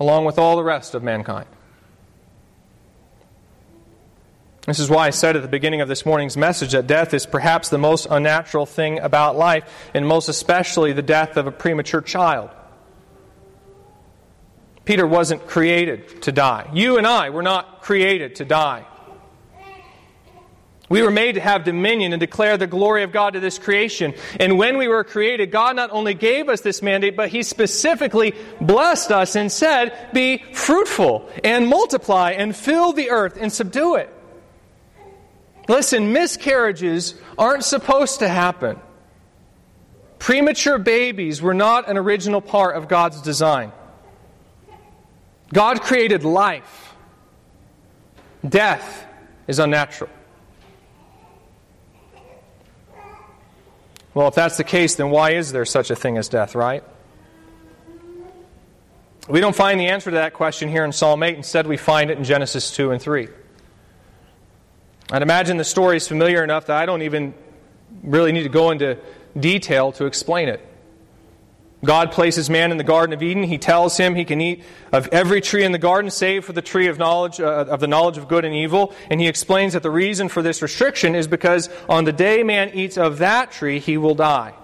along 0.00 0.24
with 0.24 0.38
all 0.38 0.56
the 0.56 0.64
rest 0.64 0.94
of 0.94 1.02
mankind. 1.02 1.46
This 4.66 4.78
is 4.78 4.88
why 4.88 5.08
I 5.08 5.10
said 5.10 5.34
at 5.34 5.42
the 5.42 5.48
beginning 5.48 5.80
of 5.80 5.88
this 5.88 6.06
morning's 6.06 6.36
message 6.36 6.72
that 6.72 6.86
death 6.86 7.14
is 7.14 7.26
perhaps 7.26 7.68
the 7.68 7.78
most 7.78 8.06
unnatural 8.08 8.64
thing 8.64 9.00
about 9.00 9.36
life, 9.36 9.64
and 9.92 10.06
most 10.06 10.28
especially 10.28 10.92
the 10.92 11.02
death 11.02 11.36
of 11.36 11.48
a 11.48 11.52
premature 11.52 12.00
child. 12.00 12.50
Peter 14.84 15.06
wasn't 15.06 15.46
created 15.48 16.22
to 16.22 16.32
die. 16.32 16.70
You 16.72 16.96
and 16.96 17.06
I 17.06 17.30
were 17.30 17.42
not 17.42 17.82
created 17.82 18.36
to 18.36 18.44
die. 18.44 18.86
We 20.88 21.02
were 21.02 21.10
made 21.10 21.36
to 21.36 21.40
have 21.40 21.64
dominion 21.64 22.12
and 22.12 22.20
declare 22.20 22.56
the 22.56 22.66
glory 22.66 23.02
of 23.02 23.12
God 23.12 23.32
to 23.32 23.40
this 23.40 23.58
creation. 23.58 24.14
And 24.38 24.58
when 24.58 24.76
we 24.76 24.88
were 24.88 25.04
created, 25.04 25.50
God 25.50 25.74
not 25.74 25.90
only 25.90 26.12
gave 26.14 26.48
us 26.48 26.60
this 26.60 26.82
mandate, 26.82 27.16
but 27.16 27.30
He 27.30 27.42
specifically 27.42 28.34
blessed 28.60 29.10
us 29.10 29.34
and 29.34 29.50
said, 29.50 30.10
Be 30.12 30.44
fruitful 30.52 31.30
and 31.42 31.66
multiply 31.66 32.32
and 32.32 32.54
fill 32.54 32.92
the 32.92 33.10
earth 33.10 33.38
and 33.40 33.50
subdue 33.50 33.96
it. 33.96 34.12
Listen, 35.68 36.12
miscarriages 36.12 37.14
aren't 37.38 37.64
supposed 37.64 38.18
to 38.20 38.28
happen. 38.28 38.78
Premature 40.18 40.78
babies 40.78 41.42
were 41.42 41.54
not 41.54 41.88
an 41.88 41.96
original 41.96 42.40
part 42.40 42.76
of 42.76 42.88
God's 42.88 43.20
design. 43.22 43.72
God 45.52 45.82
created 45.82 46.24
life. 46.24 46.94
Death 48.48 49.06
is 49.46 49.58
unnatural. 49.58 50.10
Well, 54.14 54.28
if 54.28 54.34
that's 54.34 54.56
the 54.56 54.64
case, 54.64 54.96
then 54.96 55.10
why 55.10 55.32
is 55.32 55.52
there 55.52 55.64
such 55.64 55.90
a 55.90 55.96
thing 55.96 56.18
as 56.18 56.28
death, 56.28 56.54
right? 56.54 56.84
We 59.28 59.40
don't 59.40 59.56
find 59.56 59.78
the 59.78 59.86
answer 59.86 60.10
to 60.10 60.16
that 60.16 60.34
question 60.34 60.68
here 60.68 60.84
in 60.84 60.92
Psalm 60.92 61.22
8. 61.22 61.36
Instead, 61.36 61.66
we 61.66 61.76
find 61.76 62.10
it 62.10 62.18
in 62.18 62.24
Genesis 62.24 62.74
2 62.74 62.90
and 62.90 63.00
3. 63.00 63.28
I'd 65.12 65.20
imagine 65.20 65.58
the 65.58 65.64
story 65.64 65.98
is 65.98 66.08
familiar 66.08 66.42
enough 66.42 66.66
that 66.66 66.78
I 66.78 66.86
don't 66.86 67.02
even 67.02 67.34
really 68.02 68.32
need 68.32 68.44
to 68.44 68.48
go 68.48 68.70
into 68.70 68.96
detail 69.38 69.92
to 69.92 70.06
explain 70.06 70.48
it. 70.48 70.66
God 71.84 72.12
places 72.12 72.48
man 72.48 72.70
in 72.70 72.78
the 72.78 72.84
Garden 72.84 73.12
of 73.12 73.22
Eden. 73.22 73.42
He 73.42 73.58
tells 73.58 73.94
him 73.98 74.14
he 74.14 74.24
can 74.24 74.40
eat 74.40 74.64
of 74.90 75.08
every 75.08 75.42
tree 75.42 75.64
in 75.64 75.72
the 75.72 75.78
garden 75.78 76.10
save 76.10 76.46
for 76.46 76.54
the 76.54 76.62
tree 76.62 76.86
of 76.86 76.96
knowledge 76.96 77.40
uh, 77.40 77.66
of 77.68 77.80
the 77.80 77.88
knowledge 77.88 78.16
of 78.16 78.26
good 78.26 78.46
and 78.46 78.54
evil. 78.54 78.94
And 79.10 79.20
he 79.20 79.28
explains 79.28 79.74
that 79.74 79.82
the 79.82 79.90
reason 79.90 80.30
for 80.30 80.40
this 80.40 80.62
restriction 80.62 81.14
is 81.14 81.26
because 81.26 81.68
on 81.90 82.04
the 82.04 82.12
day 82.12 82.42
man 82.42 82.70
eats 82.72 82.96
of 82.96 83.18
that 83.18 83.52
tree, 83.52 83.80
he 83.80 83.98
will 83.98 84.14
die. 84.14 84.54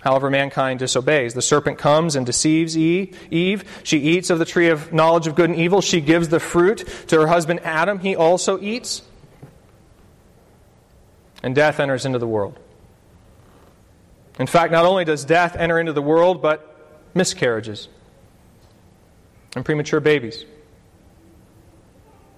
However, 0.00 0.30
mankind 0.30 0.78
disobeys. 0.78 1.34
The 1.34 1.42
serpent 1.42 1.78
comes 1.78 2.16
and 2.16 2.24
deceives 2.24 2.76
Eve. 2.76 3.80
She 3.82 3.98
eats 3.98 4.30
of 4.30 4.38
the 4.38 4.44
tree 4.44 4.68
of 4.68 4.92
knowledge 4.92 5.26
of 5.26 5.34
good 5.34 5.50
and 5.50 5.58
evil. 5.58 5.80
She 5.82 6.00
gives 6.00 6.28
the 6.28 6.40
fruit 6.40 6.86
to 7.08 7.20
her 7.20 7.26
husband 7.26 7.60
Adam. 7.64 7.98
He 7.98 8.16
also 8.16 8.58
eats. 8.60 9.02
And 11.42 11.54
death 11.54 11.80
enters 11.80 12.06
into 12.06 12.18
the 12.18 12.26
world. 12.26 12.58
In 14.38 14.46
fact, 14.46 14.72
not 14.72 14.86
only 14.86 15.04
does 15.04 15.24
death 15.24 15.54
enter 15.56 15.78
into 15.78 15.92
the 15.92 16.02
world, 16.02 16.40
but 16.40 16.66
miscarriages 17.12 17.88
and 19.54 19.64
premature 19.64 20.00
babies. 20.00 20.44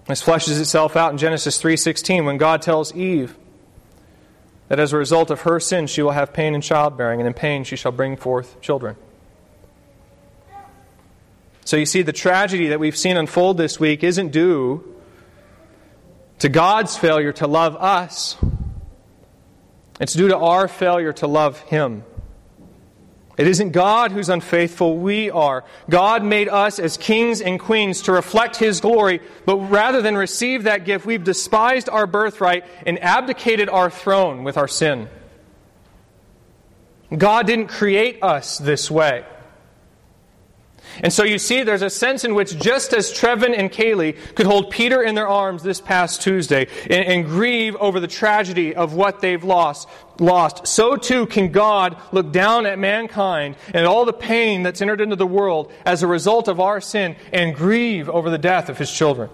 This 0.08 0.22
fleshes 0.22 0.60
itself 0.60 0.96
out 0.96 1.12
in 1.12 1.18
Genesis 1.18 1.60
3:16 1.60 2.24
when 2.24 2.38
God 2.38 2.60
tells 2.60 2.92
Eve 2.94 3.36
that 4.72 4.80
as 4.80 4.94
a 4.94 4.96
result 4.96 5.30
of 5.30 5.42
her 5.42 5.60
sin 5.60 5.86
she 5.86 6.00
will 6.00 6.12
have 6.12 6.32
pain 6.32 6.54
in 6.54 6.62
childbearing 6.62 7.20
and 7.20 7.26
in 7.26 7.34
pain 7.34 7.62
she 7.62 7.76
shall 7.76 7.92
bring 7.92 8.16
forth 8.16 8.58
children. 8.62 8.96
So 11.66 11.76
you 11.76 11.84
see 11.84 12.00
the 12.00 12.14
tragedy 12.14 12.68
that 12.68 12.80
we've 12.80 12.96
seen 12.96 13.18
unfold 13.18 13.58
this 13.58 13.78
week 13.78 14.02
isn't 14.02 14.30
due 14.30 14.96
to 16.38 16.48
God's 16.48 16.96
failure 16.96 17.34
to 17.34 17.46
love 17.46 17.76
us 17.76 18.38
it's 20.00 20.14
due 20.14 20.28
to 20.28 20.38
our 20.38 20.68
failure 20.68 21.12
to 21.12 21.26
love 21.26 21.60
Him. 21.60 22.02
It 23.38 23.46
isn't 23.46 23.70
God 23.70 24.12
who's 24.12 24.28
unfaithful, 24.28 24.98
we 24.98 25.30
are. 25.30 25.64
God 25.88 26.22
made 26.22 26.48
us 26.48 26.78
as 26.78 26.98
kings 26.98 27.40
and 27.40 27.58
queens 27.58 28.02
to 28.02 28.12
reflect 28.12 28.56
His 28.56 28.80
glory, 28.80 29.20
but 29.46 29.56
rather 29.56 30.02
than 30.02 30.16
receive 30.16 30.64
that 30.64 30.84
gift, 30.84 31.06
we've 31.06 31.24
despised 31.24 31.88
our 31.88 32.06
birthright 32.06 32.64
and 32.86 33.02
abdicated 33.02 33.70
our 33.70 33.88
throne 33.88 34.44
with 34.44 34.58
our 34.58 34.68
sin. 34.68 35.08
God 37.16 37.46
didn't 37.46 37.68
create 37.68 38.22
us 38.22 38.58
this 38.58 38.90
way. 38.90 39.24
And 41.00 41.12
so 41.12 41.24
you 41.24 41.38
see, 41.38 41.62
there's 41.62 41.82
a 41.82 41.90
sense 41.90 42.24
in 42.24 42.34
which 42.34 42.58
just 42.58 42.92
as 42.92 43.12
Trevin 43.12 43.56
and 43.56 43.70
Kaylee 43.70 44.16
could 44.34 44.46
hold 44.46 44.70
Peter 44.70 45.02
in 45.02 45.14
their 45.14 45.28
arms 45.28 45.62
this 45.62 45.80
past 45.80 46.22
Tuesday 46.22 46.66
and, 46.84 47.04
and, 47.04 47.24
grieve 47.24 47.76
over 47.76 48.00
the 48.00 48.08
tragedy 48.08 48.74
of 48.74 48.94
what 48.94 49.20
they've 49.20 49.42
lost, 49.42 49.88
lost, 50.18 50.66
so 50.66 50.96
too 50.96 51.26
can 51.26 51.50
God 51.50 51.96
look 52.12 52.32
down 52.32 52.66
at 52.66 52.78
mankind 52.78 53.56
and 53.72 53.86
all 53.86 54.04
the 54.04 54.12
pain 54.12 54.62
that's 54.62 54.82
entered 54.82 55.00
into 55.00 55.16
the 55.16 55.26
world 55.26 55.72
as 55.86 56.02
a 56.02 56.06
result 56.06 56.48
of 56.48 56.60
our 56.60 56.80
sin 56.80 57.16
and 57.32 57.54
grieve 57.54 58.08
over 58.08 58.28
the 58.28 58.38
death 58.38 58.68
of 58.68 58.78
his 58.78 58.90
children. 58.90 59.30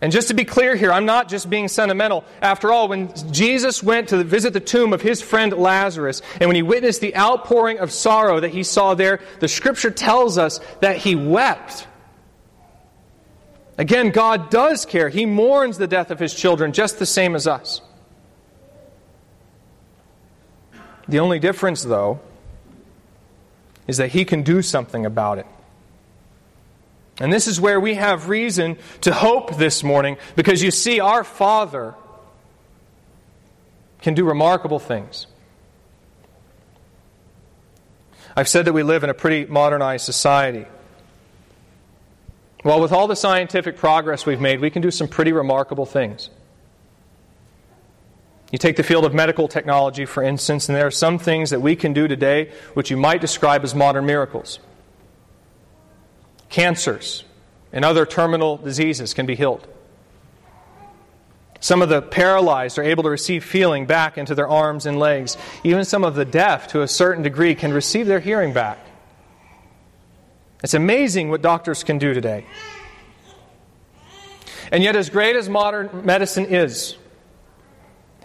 And 0.00 0.12
just 0.12 0.28
to 0.28 0.34
be 0.34 0.44
clear 0.44 0.76
here, 0.76 0.92
I'm 0.92 1.06
not 1.06 1.28
just 1.28 1.48
being 1.48 1.68
sentimental. 1.68 2.24
After 2.42 2.70
all, 2.70 2.88
when 2.88 3.10
Jesus 3.32 3.82
went 3.82 4.10
to 4.10 4.22
visit 4.24 4.52
the 4.52 4.60
tomb 4.60 4.92
of 4.92 5.00
his 5.00 5.22
friend 5.22 5.52
Lazarus, 5.54 6.20
and 6.38 6.48
when 6.48 6.54
he 6.54 6.62
witnessed 6.62 7.00
the 7.00 7.16
outpouring 7.16 7.78
of 7.78 7.90
sorrow 7.90 8.40
that 8.40 8.50
he 8.50 8.62
saw 8.62 8.94
there, 8.94 9.20
the 9.40 9.48
scripture 9.48 9.90
tells 9.90 10.36
us 10.36 10.60
that 10.80 10.98
he 10.98 11.14
wept. 11.14 11.86
Again, 13.78 14.10
God 14.10 14.50
does 14.50 14.84
care. 14.84 15.08
He 15.08 15.24
mourns 15.24 15.78
the 15.78 15.86
death 15.86 16.10
of 16.10 16.18
his 16.18 16.34
children 16.34 16.72
just 16.72 16.98
the 16.98 17.06
same 17.06 17.34
as 17.34 17.46
us. 17.46 17.80
The 21.08 21.20
only 21.20 21.38
difference, 21.38 21.82
though, 21.82 22.20
is 23.86 23.96
that 23.96 24.10
he 24.10 24.24
can 24.24 24.42
do 24.42 24.60
something 24.60 25.06
about 25.06 25.38
it. 25.38 25.46
And 27.20 27.32
this 27.32 27.46
is 27.46 27.60
where 27.60 27.80
we 27.80 27.94
have 27.94 28.28
reason 28.28 28.76
to 29.02 29.12
hope 29.12 29.56
this 29.56 29.82
morning 29.82 30.18
because 30.34 30.62
you 30.62 30.70
see, 30.70 31.00
our 31.00 31.24
Father 31.24 31.94
can 34.02 34.14
do 34.14 34.24
remarkable 34.24 34.78
things. 34.78 35.26
I've 38.36 38.48
said 38.48 38.66
that 38.66 38.74
we 38.74 38.82
live 38.82 39.02
in 39.02 39.08
a 39.08 39.14
pretty 39.14 39.50
modernized 39.50 40.04
society. 40.04 40.66
Well, 42.62 42.80
with 42.82 42.92
all 42.92 43.06
the 43.06 43.16
scientific 43.16 43.78
progress 43.78 44.26
we've 44.26 44.40
made, 44.40 44.60
we 44.60 44.68
can 44.70 44.82
do 44.82 44.90
some 44.90 45.08
pretty 45.08 45.32
remarkable 45.32 45.86
things. 45.86 46.28
You 48.52 48.58
take 48.58 48.76
the 48.76 48.82
field 48.82 49.06
of 49.06 49.14
medical 49.14 49.48
technology, 49.48 50.04
for 50.04 50.22
instance, 50.22 50.68
and 50.68 50.76
there 50.76 50.86
are 50.86 50.90
some 50.90 51.18
things 51.18 51.50
that 51.50 51.60
we 51.60 51.76
can 51.76 51.94
do 51.94 52.06
today 52.06 52.52
which 52.74 52.90
you 52.90 52.96
might 52.98 53.22
describe 53.22 53.64
as 53.64 53.74
modern 53.74 54.04
miracles 54.04 54.58
cancers, 56.48 57.24
and 57.72 57.84
other 57.84 58.06
terminal 58.06 58.56
diseases 58.56 59.14
can 59.14 59.26
be 59.26 59.34
healed. 59.34 59.66
Some 61.60 61.82
of 61.82 61.88
the 61.88 62.02
paralyzed 62.02 62.78
are 62.78 62.82
able 62.82 63.02
to 63.04 63.10
receive 63.10 63.44
feeling 63.44 63.86
back 63.86 64.18
into 64.18 64.34
their 64.34 64.48
arms 64.48 64.86
and 64.86 64.98
legs. 64.98 65.36
Even 65.64 65.84
some 65.84 66.04
of 66.04 66.14
the 66.14 66.24
deaf, 66.24 66.68
to 66.68 66.82
a 66.82 66.88
certain 66.88 67.22
degree, 67.22 67.54
can 67.54 67.72
receive 67.72 68.06
their 68.06 68.20
hearing 68.20 68.52
back. 68.52 68.78
It's 70.62 70.74
amazing 70.74 71.30
what 71.30 71.42
doctors 71.42 71.82
can 71.82 71.98
do 71.98 72.14
today. 72.14 72.46
And 74.70 74.82
yet, 74.82 74.96
as 74.96 75.10
great 75.10 75.36
as 75.36 75.48
modern 75.48 76.04
medicine 76.04 76.46
is, 76.46 76.96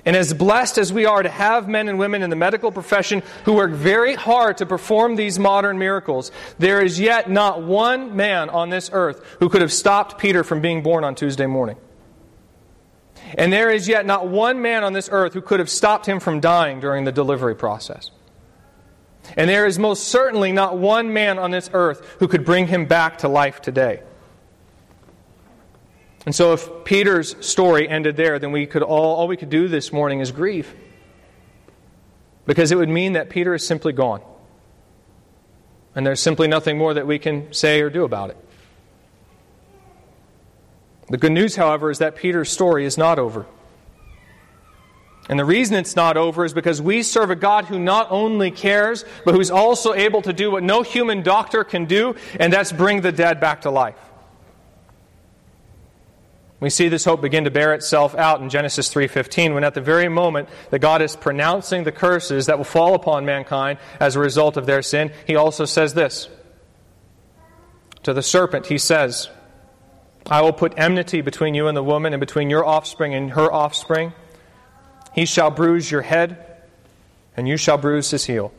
and 0.05 0.15
as 0.15 0.33
blessed 0.33 0.77
as 0.77 0.91
we 0.91 1.05
are 1.05 1.21
to 1.21 1.29
have 1.29 1.67
men 1.67 1.87
and 1.87 1.99
women 1.99 2.23
in 2.23 2.29
the 2.29 2.35
medical 2.35 2.71
profession 2.71 3.21
who 3.45 3.53
work 3.53 3.71
very 3.71 4.15
hard 4.15 4.57
to 4.57 4.65
perform 4.65 5.15
these 5.15 5.37
modern 5.37 5.77
miracles, 5.77 6.31
there 6.57 6.81
is 6.83 6.99
yet 6.99 7.29
not 7.29 7.61
one 7.61 8.15
man 8.15 8.49
on 8.49 8.69
this 8.69 8.89
earth 8.93 9.23
who 9.39 9.49
could 9.49 9.61
have 9.61 9.71
stopped 9.71 10.17
Peter 10.17 10.43
from 10.43 10.61
being 10.61 10.81
born 10.81 11.03
on 11.03 11.13
Tuesday 11.13 11.45
morning. 11.45 11.77
And 13.35 13.53
there 13.53 13.69
is 13.69 13.87
yet 13.87 14.05
not 14.05 14.27
one 14.27 14.61
man 14.61 14.83
on 14.83 14.93
this 14.93 15.07
earth 15.11 15.33
who 15.33 15.41
could 15.41 15.59
have 15.59 15.69
stopped 15.69 16.05
him 16.07 16.19
from 16.19 16.39
dying 16.39 16.79
during 16.79 17.05
the 17.05 17.11
delivery 17.11 17.55
process. 17.55 18.09
And 19.37 19.49
there 19.49 19.67
is 19.67 19.77
most 19.77 20.07
certainly 20.07 20.51
not 20.51 20.77
one 20.77 21.13
man 21.13 21.37
on 21.37 21.51
this 21.51 21.69
earth 21.73 22.05
who 22.19 22.27
could 22.27 22.43
bring 22.43 22.67
him 22.67 22.85
back 22.85 23.19
to 23.19 23.27
life 23.27 23.61
today. 23.61 24.01
And 26.25 26.35
so 26.35 26.53
if 26.53 26.69
Peter's 26.85 27.35
story 27.45 27.89
ended 27.89 28.15
there, 28.15 28.37
then 28.37 28.51
we 28.51 28.65
could 28.67 28.83
all, 28.83 29.15
all 29.15 29.27
we 29.27 29.37
could 29.37 29.49
do 29.49 29.67
this 29.67 29.91
morning 29.91 30.19
is 30.19 30.31
grieve. 30.31 30.73
Because 32.45 32.71
it 32.71 32.75
would 32.75 32.89
mean 32.89 33.13
that 33.13 33.29
Peter 33.29 33.53
is 33.53 33.65
simply 33.65 33.93
gone. 33.93 34.21
And 35.95 36.05
there's 36.05 36.19
simply 36.19 36.47
nothing 36.47 36.77
more 36.77 36.93
that 36.93 37.07
we 37.07 37.19
can 37.19 37.51
say 37.53 37.81
or 37.81 37.89
do 37.89 38.03
about 38.03 38.29
it. 38.29 38.37
The 41.09 41.17
good 41.17 41.31
news, 41.31 41.55
however, 41.55 41.91
is 41.91 41.97
that 41.97 42.15
Peter's 42.15 42.49
story 42.49 42.85
is 42.85 42.97
not 42.97 43.19
over. 43.19 43.45
And 45.27 45.39
the 45.39 45.45
reason 45.45 45.75
it's 45.75 45.95
not 45.95 46.17
over 46.17 46.45
is 46.45 46.53
because 46.53 46.81
we 46.81 47.03
serve 47.03 47.31
a 47.31 47.35
God 47.35 47.65
who 47.65 47.79
not 47.79 48.07
only 48.11 48.51
cares, 48.51 49.05
but 49.25 49.35
who's 49.35 49.51
also 49.51 49.93
able 49.93 50.21
to 50.23 50.33
do 50.33 50.51
what 50.51 50.63
no 50.63 50.81
human 50.81 51.21
doctor 51.21 51.63
can 51.63 51.85
do, 51.85 52.15
and 52.39 52.51
that's 52.51 52.71
bring 52.71 53.01
the 53.01 53.11
dead 53.11 53.39
back 53.39 53.61
to 53.61 53.71
life. 53.71 53.95
We 56.61 56.69
see 56.69 56.89
this 56.89 57.05
hope 57.05 57.21
begin 57.21 57.45
to 57.45 57.51
bear 57.51 57.73
itself 57.73 58.15
out 58.15 58.39
in 58.39 58.49
Genesis 58.49 58.93
3:15 58.93 59.55
when 59.55 59.63
at 59.63 59.73
the 59.73 59.81
very 59.81 60.07
moment 60.07 60.47
that 60.69 60.79
God 60.79 61.01
is 61.01 61.15
pronouncing 61.15 61.83
the 61.83 61.91
curses 61.91 62.45
that 62.45 62.57
will 62.57 62.63
fall 62.63 62.93
upon 62.93 63.25
mankind 63.25 63.79
as 63.99 64.15
a 64.15 64.19
result 64.19 64.57
of 64.57 64.67
their 64.67 64.83
sin, 64.83 65.11
he 65.25 65.35
also 65.35 65.65
says 65.65 65.95
this. 65.95 66.29
To 68.03 68.13
the 68.13 68.21
serpent 68.21 68.67
he 68.67 68.77
says, 68.77 69.29
I 70.29 70.41
will 70.41 70.53
put 70.53 70.75
enmity 70.77 71.21
between 71.21 71.55
you 71.55 71.67
and 71.67 71.75
the 71.75 71.83
woman 71.83 72.13
and 72.13 72.19
between 72.19 72.51
your 72.51 72.63
offspring 72.63 73.15
and 73.15 73.31
her 73.31 73.51
offspring. 73.51 74.13
He 75.15 75.25
shall 75.25 75.49
bruise 75.49 75.89
your 75.89 76.03
head 76.03 76.45
and 77.35 77.47
you 77.47 77.57
shall 77.57 77.79
bruise 77.79 78.11
his 78.11 78.25
heel. 78.25 78.53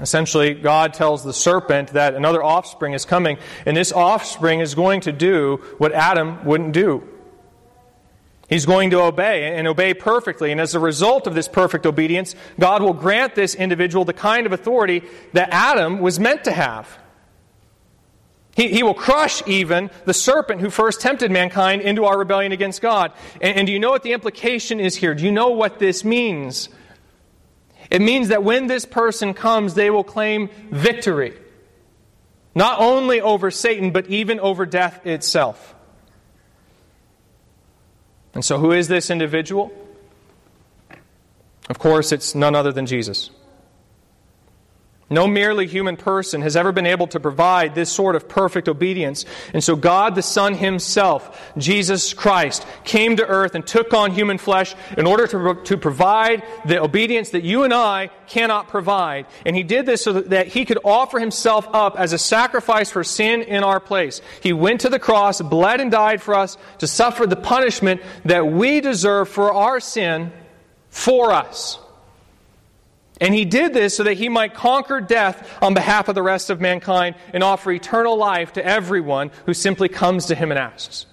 Essentially, 0.00 0.54
God 0.54 0.94
tells 0.94 1.22
the 1.22 1.32
serpent 1.32 1.90
that 1.90 2.14
another 2.14 2.42
offspring 2.42 2.94
is 2.94 3.04
coming, 3.04 3.38
and 3.66 3.76
this 3.76 3.92
offspring 3.92 4.60
is 4.60 4.74
going 4.74 5.02
to 5.02 5.12
do 5.12 5.62
what 5.78 5.92
Adam 5.92 6.44
wouldn't 6.44 6.72
do. 6.72 7.06
He's 8.48 8.66
going 8.66 8.90
to 8.90 9.00
obey 9.00 9.56
and 9.56 9.68
obey 9.68 9.94
perfectly. 9.94 10.50
And 10.50 10.60
as 10.60 10.74
a 10.74 10.80
result 10.80 11.28
of 11.28 11.36
this 11.36 11.46
perfect 11.46 11.86
obedience, 11.86 12.34
God 12.58 12.82
will 12.82 12.94
grant 12.94 13.36
this 13.36 13.54
individual 13.54 14.04
the 14.04 14.12
kind 14.12 14.44
of 14.44 14.52
authority 14.52 15.02
that 15.34 15.50
Adam 15.52 16.00
was 16.00 16.18
meant 16.18 16.44
to 16.44 16.52
have. 16.52 16.98
He, 18.56 18.68
he 18.68 18.82
will 18.82 18.94
crush 18.94 19.46
even 19.46 19.88
the 20.04 20.14
serpent 20.14 20.60
who 20.60 20.68
first 20.68 21.00
tempted 21.00 21.30
mankind 21.30 21.82
into 21.82 22.04
our 22.06 22.18
rebellion 22.18 22.50
against 22.50 22.82
God. 22.82 23.12
And, 23.40 23.58
and 23.58 23.66
do 23.68 23.72
you 23.72 23.78
know 23.78 23.90
what 23.90 24.02
the 24.02 24.12
implication 24.12 24.80
is 24.80 24.96
here? 24.96 25.14
Do 25.14 25.24
you 25.24 25.30
know 25.30 25.50
what 25.50 25.78
this 25.78 26.04
means? 26.04 26.70
It 27.90 28.00
means 28.00 28.28
that 28.28 28.44
when 28.44 28.68
this 28.68 28.84
person 28.84 29.34
comes, 29.34 29.74
they 29.74 29.90
will 29.90 30.04
claim 30.04 30.48
victory, 30.70 31.36
not 32.54 32.80
only 32.80 33.20
over 33.20 33.50
Satan, 33.50 33.90
but 33.90 34.06
even 34.06 34.38
over 34.38 34.64
death 34.64 35.04
itself. 35.06 35.74
And 38.32 38.44
so, 38.44 38.58
who 38.58 38.70
is 38.72 38.86
this 38.86 39.10
individual? 39.10 39.72
Of 41.68 41.78
course, 41.78 42.12
it's 42.12 42.34
none 42.34 42.54
other 42.54 42.72
than 42.72 42.86
Jesus. 42.86 43.30
No 45.12 45.26
merely 45.26 45.66
human 45.66 45.96
person 45.96 46.40
has 46.42 46.54
ever 46.54 46.70
been 46.70 46.86
able 46.86 47.08
to 47.08 47.18
provide 47.18 47.74
this 47.74 47.90
sort 47.90 48.14
of 48.14 48.28
perfect 48.28 48.68
obedience. 48.68 49.24
And 49.52 49.62
so 49.62 49.74
God 49.74 50.14
the 50.14 50.22
Son 50.22 50.54
Himself, 50.54 51.52
Jesus 51.58 52.14
Christ, 52.14 52.64
came 52.84 53.16
to 53.16 53.26
earth 53.26 53.56
and 53.56 53.66
took 53.66 53.92
on 53.92 54.12
human 54.12 54.38
flesh 54.38 54.76
in 54.96 55.08
order 55.08 55.26
to, 55.26 55.60
to 55.64 55.76
provide 55.76 56.44
the 56.64 56.80
obedience 56.80 57.30
that 57.30 57.42
you 57.42 57.64
and 57.64 57.74
I 57.74 58.10
cannot 58.28 58.68
provide. 58.68 59.26
And 59.44 59.56
He 59.56 59.64
did 59.64 59.84
this 59.84 60.04
so 60.04 60.12
that 60.12 60.46
He 60.46 60.64
could 60.64 60.78
offer 60.84 61.18
Himself 61.18 61.66
up 61.72 61.98
as 61.98 62.12
a 62.12 62.18
sacrifice 62.18 62.92
for 62.92 63.02
sin 63.02 63.42
in 63.42 63.64
our 63.64 63.80
place. 63.80 64.20
He 64.40 64.52
went 64.52 64.82
to 64.82 64.88
the 64.88 65.00
cross, 65.00 65.40
bled 65.40 65.80
and 65.80 65.90
died 65.90 66.22
for 66.22 66.36
us 66.36 66.56
to 66.78 66.86
suffer 66.86 67.26
the 67.26 67.34
punishment 67.34 68.00
that 68.26 68.46
we 68.46 68.80
deserve 68.80 69.28
for 69.28 69.52
our 69.52 69.80
sin 69.80 70.32
for 70.88 71.32
us. 71.32 71.80
And 73.20 73.34
he 73.34 73.44
did 73.44 73.74
this 73.74 73.96
so 73.96 74.04
that 74.04 74.14
he 74.14 74.28
might 74.28 74.54
conquer 74.54 75.00
death 75.00 75.58
on 75.62 75.74
behalf 75.74 76.08
of 76.08 76.14
the 76.14 76.22
rest 76.22 76.48
of 76.48 76.60
mankind 76.60 77.16
and 77.34 77.44
offer 77.44 77.70
eternal 77.70 78.16
life 78.16 78.54
to 78.54 78.64
everyone 78.64 79.30
who 79.44 79.54
simply 79.54 79.88
comes 79.88 80.26
to 80.26 80.34
him 80.34 80.50
and 80.50 80.58
asks. 80.58 81.06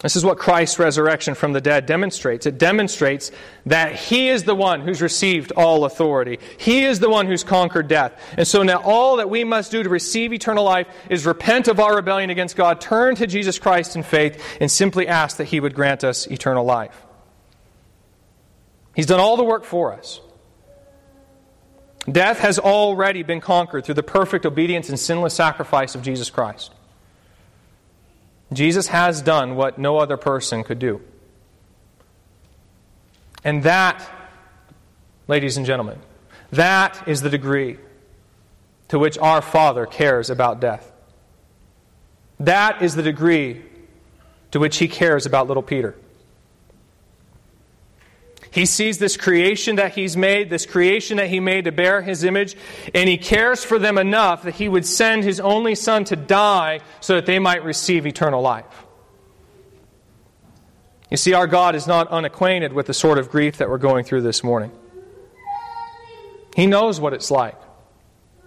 This 0.00 0.16
is 0.16 0.24
what 0.24 0.38
Christ's 0.38 0.78
resurrection 0.78 1.34
from 1.34 1.52
the 1.52 1.60
dead 1.60 1.84
demonstrates. 1.84 2.46
It 2.46 2.56
demonstrates 2.56 3.30
that 3.66 3.94
He 3.94 4.30
is 4.30 4.44
the 4.44 4.54
one 4.54 4.80
who's 4.80 5.02
received 5.02 5.52
all 5.52 5.84
authority. 5.84 6.38
He 6.56 6.84
is 6.84 7.00
the 7.00 7.10
one 7.10 7.26
who's 7.26 7.44
conquered 7.44 7.86
death. 7.86 8.18
And 8.38 8.48
so 8.48 8.62
now 8.62 8.80
all 8.82 9.16
that 9.16 9.28
we 9.28 9.44
must 9.44 9.70
do 9.70 9.82
to 9.82 9.90
receive 9.90 10.32
eternal 10.32 10.64
life 10.64 10.86
is 11.10 11.26
repent 11.26 11.68
of 11.68 11.78
our 11.78 11.96
rebellion 11.96 12.30
against 12.30 12.56
God, 12.56 12.80
turn 12.80 13.14
to 13.16 13.26
Jesus 13.26 13.58
Christ 13.58 13.94
in 13.94 14.02
faith, 14.02 14.42
and 14.58 14.70
simply 14.70 15.06
ask 15.06 15.36
that 15.36 15.44
He 15.44 15.60
would 15.60 15.74
grant 15.74 16.02
us 16.02 16.26
eternal 16.28 16.64
life. 16.64 17.09
He's 19.00 19.06
done 19.06 19.18
all 19.18 19.38
the 19.38 19.44
work 19.44 19.64
for 19.64 19.94
us. 19.94 20.20
Death 22.12 22.40
has 22.40 22.58
already 22.58 23.22
been 23.22 23.40
conquered 23.40 23.86
through 23.86 23.94
the 23.94 24.02
perfect 24.02 24.44
obedience 24.44 24.90
and 24.90 25.00
sinless 25.00 25.32
sacrifice 25.32 25.94
of 25.94 26.02
Jesus 26.02 26.28
Christ. 26.28 26.70
Jesus 28.52 28.88
has 28.88 29.22
done 29.22 29.56
what 29.56 29.78
no 29.78 29.96
other 29.96 30.18
person 30.18 30.64
could 30.64 30.78
do. 30.78 31.00
And 33.42 33.62
that, 33.62 34.06
ladies 35.28 35.56
and 35.56 35.64
gentlemen, 35.64 35.98
that 36.50 37.08
is 37.08 37.22
the 37.22 37.30
degree 37.30 37.78
to 38.88 38.98
which 38.98 39.16
our 39.16 39.40
Father 39.40 39.86
cares 39.86 40.28
about 40.28 40.60
death. 40.60 40.92
That 42.38 42.82
is 42.82 42.96
the 42.96 43.02
degree 43.02 43.62
to 44.50 44.58
which 44.58 44.76
He 44.76 44.88
cares 44.88 45.24
about 45.24 45.48
little 45.48 45.62
Peter. 45.62 45.96
He 48.52 48.66
sees 48.66 48.98
this 48.98 49.16
creation 49.16 49.76
that 49.76 49.94
he's 49.94 50.16
made, 50.16 50.50
this 50.50 50.66
creation 50.66 51.18
that 51.18 51.28
he 51.28 51.38
made 51.38 51.66
to 51.66 51.72
bear 51.72 52.02
his 52.02 52.24
image, 52.24 52.56
and 52.94 53.08
he 53.08 53.16
cares 53.16 53.62
for 53.62 53.78
them 53.78 53.96
enough 53.96 54.42
that 54.42 54.54
he 54.54 54.68
would 54.68 54.84
send 54.84 55.22
his 55.22 55.38
only 55.38 55.76
son 55.76 56.04
to 56.06 56.16
die 56.16 56.80
so 57.00 57.14
that 57.14 57.26
they 57.26 57.38
might 57.38 57.62
receive 57.62 58.06
eternal 58.06 58.42
life. 58.42 58.84
You 61.10 61.16
see, 61.16 61.32
our 61.32 61.46
God 61.46 61.74
is 61.76 61.86
not 61.86 62.08
unacquainted 62.08 62.72
with 62.72 62.86
the 62.86 62.94
sort 62.94 63.18
of 63.18 63.30
grief 63.30 63.58
that 63.58 63.68
we're 63.68 63.78
going 63.78 64.04
through 64.04 64.22
this 64.22 64.42
morning. 64.42 64.72
He 66.56 66.66
knows 66.66 67.00
what 67.00 67.12
it's 67.12 67.30
like 67.30 67.56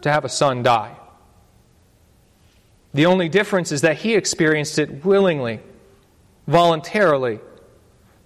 to 0.01 0.11
have 0.11 0.25
a 0.25 0.29
son 0.29 0.63
die. 0.63 0.97
The 2.93 3.05
only 3.05 3.29
difference 3.29 3.71
is 3.71 3.81
that 3.81 3.97
he 3.97 4.15
experienced 4.15 4.77
it 4.79 5.05
willingly, 5.05 5.61
voluntarily, 6.45 7.39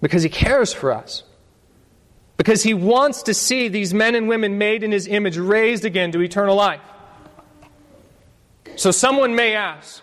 because 0.00 0.24
he 0.24 0.28
cares 0.28 0.72
for 0.72 0.92
us 0.92 1.22
because 2.38 2.62
he 2.62 2.72
wants 2.72 3.24
to 3.24 3.34
see 3.34 3.68
these 3.68 3.92
men 3.92 4.14
and 4.14 4.28
women 4.28 4.56
made 4.56 4.82
in 4.82 4.92
his 4.92 5.06
image 5.06 5.36
raised 5.36 5.84
again 5.84 6.12
to 6.12 6.22
eternal 6.22 6.56
life. 6.56 6.80
So 8.76 8.92
someone 8.92 9.34
may 9.34 9.54
ask, 9.54 10.02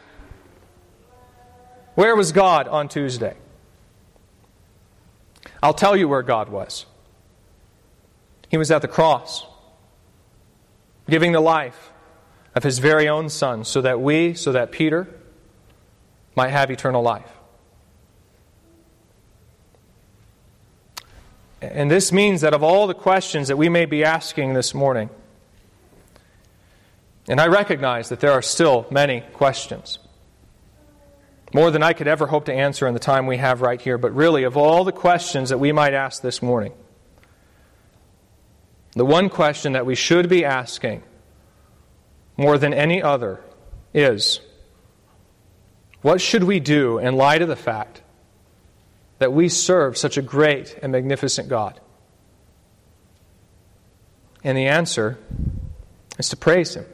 where 1.96 2.16
was 2.16 2.34
God 2.34 2.68
on 2.68 2.90
Tuesday? 2.90 3.36
I'll 5.64 5.74
tell 5.74 5.96
you 5.96 6.10
where 6.10 6.22
God 6.22 6.50
was. 6.50 6.86
He 8.50 8.58
was 8.58 8.70
at 8.70 8.82
the 8.82 8.88
cross, 8.90 9.46
giving 11.10 11.32
the 11.32 11.40
life 11.40 11.92
of 12.54 12.64
his 12.64 12.80
very 12.80 13.08
own 13.08 13.30
son 13.30 13.64
so 13.64 13.82
that 13.82 14.02
we, 14.02 14.34
so 14.34 14.52
that 14.52 14.72
Peter, 14.72 15.08
might 16.36 16.50
have 16.50 16.70
eternal 16.70 17.02
life. 17.02 17.32
And 21.74 21.90
this 21.90 22.12
means 22.12 22.42
that 22.42 22.54
of 22.54 22.64
all 22.64 22.88
the 22.88 22.94
questions 22.94 23.48
that 23.48 23.58
we 23.58 23.70
may 23.70 23.86
be 23.86 24.04
asking 24.04 24.54
this 24.54 24.74
morning, 24.74 25.10
and 27.28 27.40
I 27.40 27.48
recognize 27.48 28.10
that 28.10 28.20
there 28.20 28.32
are 28.32 28.42
still 28.42 28.86
many 28.92 29.22
questions, 29.34 30.00
more 31.54 31.72
than 31.72 31.82
I 31.84 31.94
could 31.94 32.08
ever 32.08 32.28
hope 32.28 32.46
to 32.46 32.54
answer 32.54 32.88
in 32.88 32.94
the 32.94 33.00
time 33.00 33.28
we 33.28 33.38
have 33.38 33.62
right 33.62 33.82
here, 33.82 33.98
but 33.98 34.14
really, 34.14 34.44
of 34.44 34.58
all 34.58 34.84
the 34.84 34.92
questions 34.92 35.50
that 35.50 35.58
we 35.58 35.72
might 35.72 35.94
ask 35.94 36.22
this 36.22 36.42
morning, 36.42 36.74
the 38.92 39.06
one 39.06 39.30
question 39.30 39.74
that 39.74 39.86
we 39.86 39.96
should 39.96 40.30
be 40.30 40.46
asking 40.46 41.04
more 42.38 42.58
than 42.58 42.74
any 42.74 43.02
other 43.02 43.42
is 43.94 44.40
what 46.02 46.22
should 46.22 46.44
we 46.44 46.60
do 46.60 46.98
in 47.00 47.16
light 47.16 47.42
of 47.42 47.48
the 47.48 47.56
fact 47.56 48.02
that 49.26 49.32
we 49.32 49.50
serve 49.50 49.98
such 49.98 50.18
a 50.18 50.22
great 50.22 50.78
and 50.84 50.92
magnificent 50.92 51.50
God? 51.50 51.80
And 54.44 54.56
the 54.56 54.68
answer 54.68 55.18
is 56.20 56.30
to 56.30 56.38
praise 56.38 56.76
Him, 56.76 56.86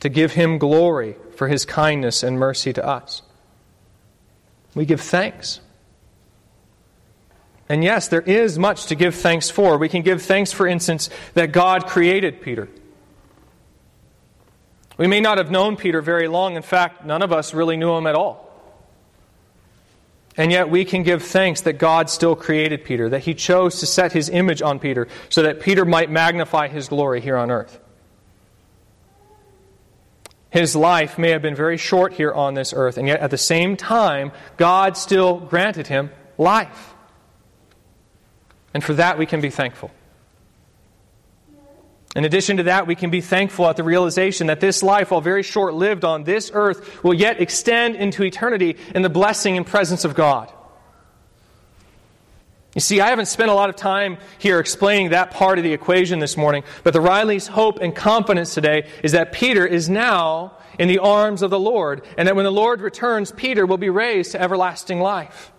to 0.00 0.08
give 0.08 0.32
Him 0.32 0.56
glory 0.56 1.16
for 1.36 1.48
His 1.48 1.66
kindness 1.66 2.22
and 2.22 2.38
mercy 2.38 2.72
to 2.72 2.82
us. 2.82 3.20
We 4.74 4.86
give 4.86 5.02
thanks. 5.02 5.60
And 7.68 7.84
yes, 7.84 8.08
there 8.08 8.22
is 8.22 8.58
much 8.58 8.86
to 8.86 8.94
give 8.94 9.14
thanks 9.14 9.50
for. 9.50 9.76
We 9.76 9.90
can 9.90 10.00
give 10.00 10.22
thanks, 10.22 10.52
for 10.52 10.66
instance, 10.66 11.10
that 11.34 11.52
God 11.52 11.86
created 11.86 12.40
Peter. 12.40 12.70
We 14.96 15.06
may 15.06 15.20
not 15.20 15.36
have 15.36 15.50
known 15.50 15.76
Peter 15.76 16.00
very 16.00 16.28
long. 16.28 16.56
In 16.56 16.62
fact, 16.62 17.04
none 17.04 17.20
of 17.20 17.30
us 17.30 17.52
really 17.52 17.76
knew 17.76 17.94
him 17.94 18.06
at 18.06 18.14
all. 18.14 18.45
And 20.36 20.52
yet 20.52 20.68
we 20.68 20.84
can 20.84 21.02
give 21.02 21.22
thanks 21.22 21.62
that 21.62 21.74
God 21.74 22.10
still 22.10 22.36
created 22.36 22.84
Peter, 22.84 23.08
that 23.08 23.20
he 23.20 23.34
chose 23.34 23.80
to 23.80 23.86
set 23.86 24.12
his 24.12 24.28
image 24.28 24.60
on 24.60 24.78
Peter 24.78 25.08
so 25.28 25.42
that 25.42 25.60
Peter 25.60 25.84
might 25.84 26.10
magnify 26.10 26.68
his 26.68 26.88
glory 26.88 27.20
here 27.20 27.36
on 27.36 27.50
earth. 27.50 27.80
His 30.50 30.76
life 30.76 31.18
may 31.18 31.30
have 31.30 31.42
been 31.42 31.54
very 31.54 31.76
short 31.76 32.14
here 32.14 32.32
on 32.32 32.54
this 32.54 32.72
earth, 32.74 32.96
and 32.98 33.08
yet 33.08 33.20
at 33.20 33.30
the 33.30 33.38
same 33.38 33.76
time, 33.76 34.32
God 34.56 34.96
still 34.96 35.38
granted 35.38 35.86
him 35.86 36.10
life. 36.38 36.94
And 38.72 38.84
for 38.84 38.94
that, 38.94 39.18
we 39.18 39.26
can 39.26 39.40
be 39.40 39.50
thankful. 39.50 39.90
In 42.16 42.24
addition 42.24 42.56
to 42.56 42.62
that, 42.62 42.86
we 42.86 42.94
can 42.94 43.10
be 43.10 43.20
thankful 43.20 43.68
at 43.68 43.76
the 43.76 43.84
realization 43.84 44.46
that 44.46 44.58
this 44.58 44.82
life, 44.82 45.10
while 45.10 45.20
very 45.20 45.42
short 45.42 45.74
lived 45.74 46.02
on 46.02 46.24
this 46.24 46.50
earth, 46.54 47.04
will 47.04 47.12
yet 47.12 47.42
extend 47.42 47.94
into 47.94 48.24
eternity 48.24 48.78
in 48.94 49.02
the 49.02 49.10
blessing 49.10 49.58
and 49.58 49.66
presence 49.66 50.02
of 50.06 50.14
God. 50.14 50.50
You 52.74 52.80
see, 52.80 53.02
I 53.02 53.10
haven't 53.10 53.26
spent 53.26 53.50
a 53.50 53.54
lot 53.54 53.68
of 53.68 53.76
time 53.76 54.16
here 54.38 54.60
explaining 54.60 55.10
that 55.10 55.30
part 55.30 55.58
of 55.58 55.64
the 55.64 55.74
equation 55.74 56.18
this 56.18 56.38
morning, 56.38 56.64
but 56.84 56.94
the 56.94 57.02
Riley's 57.02 57.48
hope 57.48 57.80
and 57.80 57.94
confidence 57.94 58.54
today 58.54 58.88
is 59.02 59.12
that 59.12 59.32
Peter 59.32 59.66
is 59.66 59.90
now 59.90 60.56
in 60.78 60.88
the 60.88 61.00
arms 61.00 61.42
of 61.42 61.50
the 61.50 61.60
Lord, 61.60 62.02
and 62.16 62.26
that 62.28 62.34
when 62.34 62.46
the 62.46 62.50
Lord 62.50 62.80
returns, 62.80 63.30
Peter 63.30 63.66
will 63.66 63.76
be 63.76 63.90
raised 63.90 64.32
to 64.32 64.40
everlasting 64.40 65.00
life. 65.00 65.52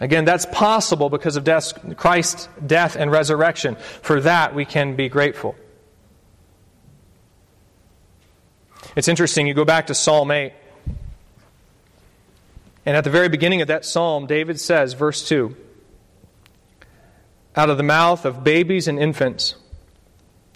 Again, 0.00 0.24
that's 0.24 0.46
possible 0.46 1.08
because 1.08 1.36
of 1.36 1.44
death, 1.44 1.96
Christ's 1.96 2.48
death 2.64 2.96
and 2.96 3.10
resurrection. 3.10 3.76
For 4.02 4.20
that, 4.22 4.54
we 4.54 4.64
can 4.64 4.96
be 4.96 5.08
grateful. 5.08 5.54
It's 8.96 9.08
interesting, 9.08 9.46
you 9.46 9.54
go 9.54 9.64
back 9.64 9.88
to 9.88 9.94
Psalm 9.94 10.30
8, 10.30 10.52
and 12.86 12.96
at 12.96 13.04
the 13.04 13.10
very 13.10 13.28
beginning 13.28 13.62
of 13.62 13.68
that 13.68 13.84
psalm, 13.84 14.26
David 14.26 14.60
says, 14.60 14.92
verse 14.92 15.26
2 15.26 15.56
Out 17.56 17.70
of 17.70 17.76
the 17.76 17.82
mouth 17.82 18.24
of 18.24 18.44
babies 18.44 18.86
and 18.86 18.98
infants, 18.98 19.54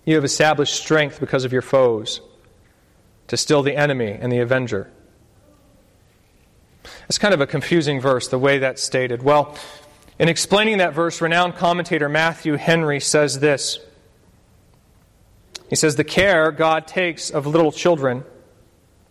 you 0.04 0.14
have 0.14 0.24
established 0.24 0.74
strength 0.74 1.20
because 1.20 1.44
of 1.44 1.52
your 1.52 1.62
foes, 1.62 2.20
to 3.28 3.36
still 3.36 3.62
the 3.62 3.76
enemy 3.76 4.10
and 4.10 4.30
the 4.30 4.38
avenger. 4.38 4.90
It's 7.08 7.18
kind 7.18 7.32
of 7.32 7.40
a 7.40 7.46
confusing 7.46 8.00
verse, 8.00 8.28
the 8.28 8.38
way 8.38 8.58
that's 8.58 8.82
stated. 8.82 9.22
Well, 9.22 9.56
in 10.18 10.28
explaining 10.28 10.78
that 10.78 10.92
verse, 10.92 11.20
renowned 11.20 11.56
commentator 11.56 12.08
Matthew 12.08 12.56
Henry 12.56 13.00
says 13.00 13.40
this. 13.40 13.78
He 15.70 15.76
says, 15.76 15.96
The 15.96 16.04
care 16.04 16.52
God 16.52 16.86
takes 16.86 17.30
of 17.30 17.46
little 17.46 17.72
children 17.72 18.24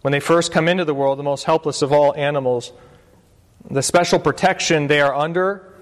when 0.01 0.11
they 0.11 0.19
first 0.19 0.51
come 0.51 0.67
into 0.67 0.85
the 0.85 0.93
world, 0.93 1.17
the 1.17 1.23
most 1.23 1.45
helpless 1.45 1.81
of 1.81 1.91
all 1.91 2.13
animals. 2.15 2.71
The 3.69 3.81
special 3.81 4.19
protection 4.19 4.87
they 4.87 5.01
are 5.01 5.13
under 5.13 5.73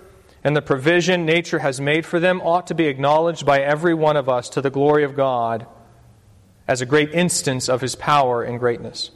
and 0.43 0.55
the 0.55 0.61
provision 0.61 1.25
nature 1.25 1.59
has 1.59 1.81
made 1.81 2.05
for 2.05 2.19
them 2.19 2.39
ought 2.41 2.67
to 2.67 2.75
be 2.75 2.85
acknowledged 2.85 3.45
by 3.45 3.59
every 3.59 3.95
one 3.95 4.15
of 4.15 4.29
us 4.29 4.47
to 4.49 4.61
the 4.61 4.69
glory 4.69 5.03
of 5.03 5.15
God 5.15 5.65
as 6.67 6.81
a 6.81 6.85
great 6.85 7.11
instance 7.13 7.67
of 7.67 7.81
his 7.81 7.95
power 7.95 8.43
and 8.43 8.59
greatness. 8.59 9.09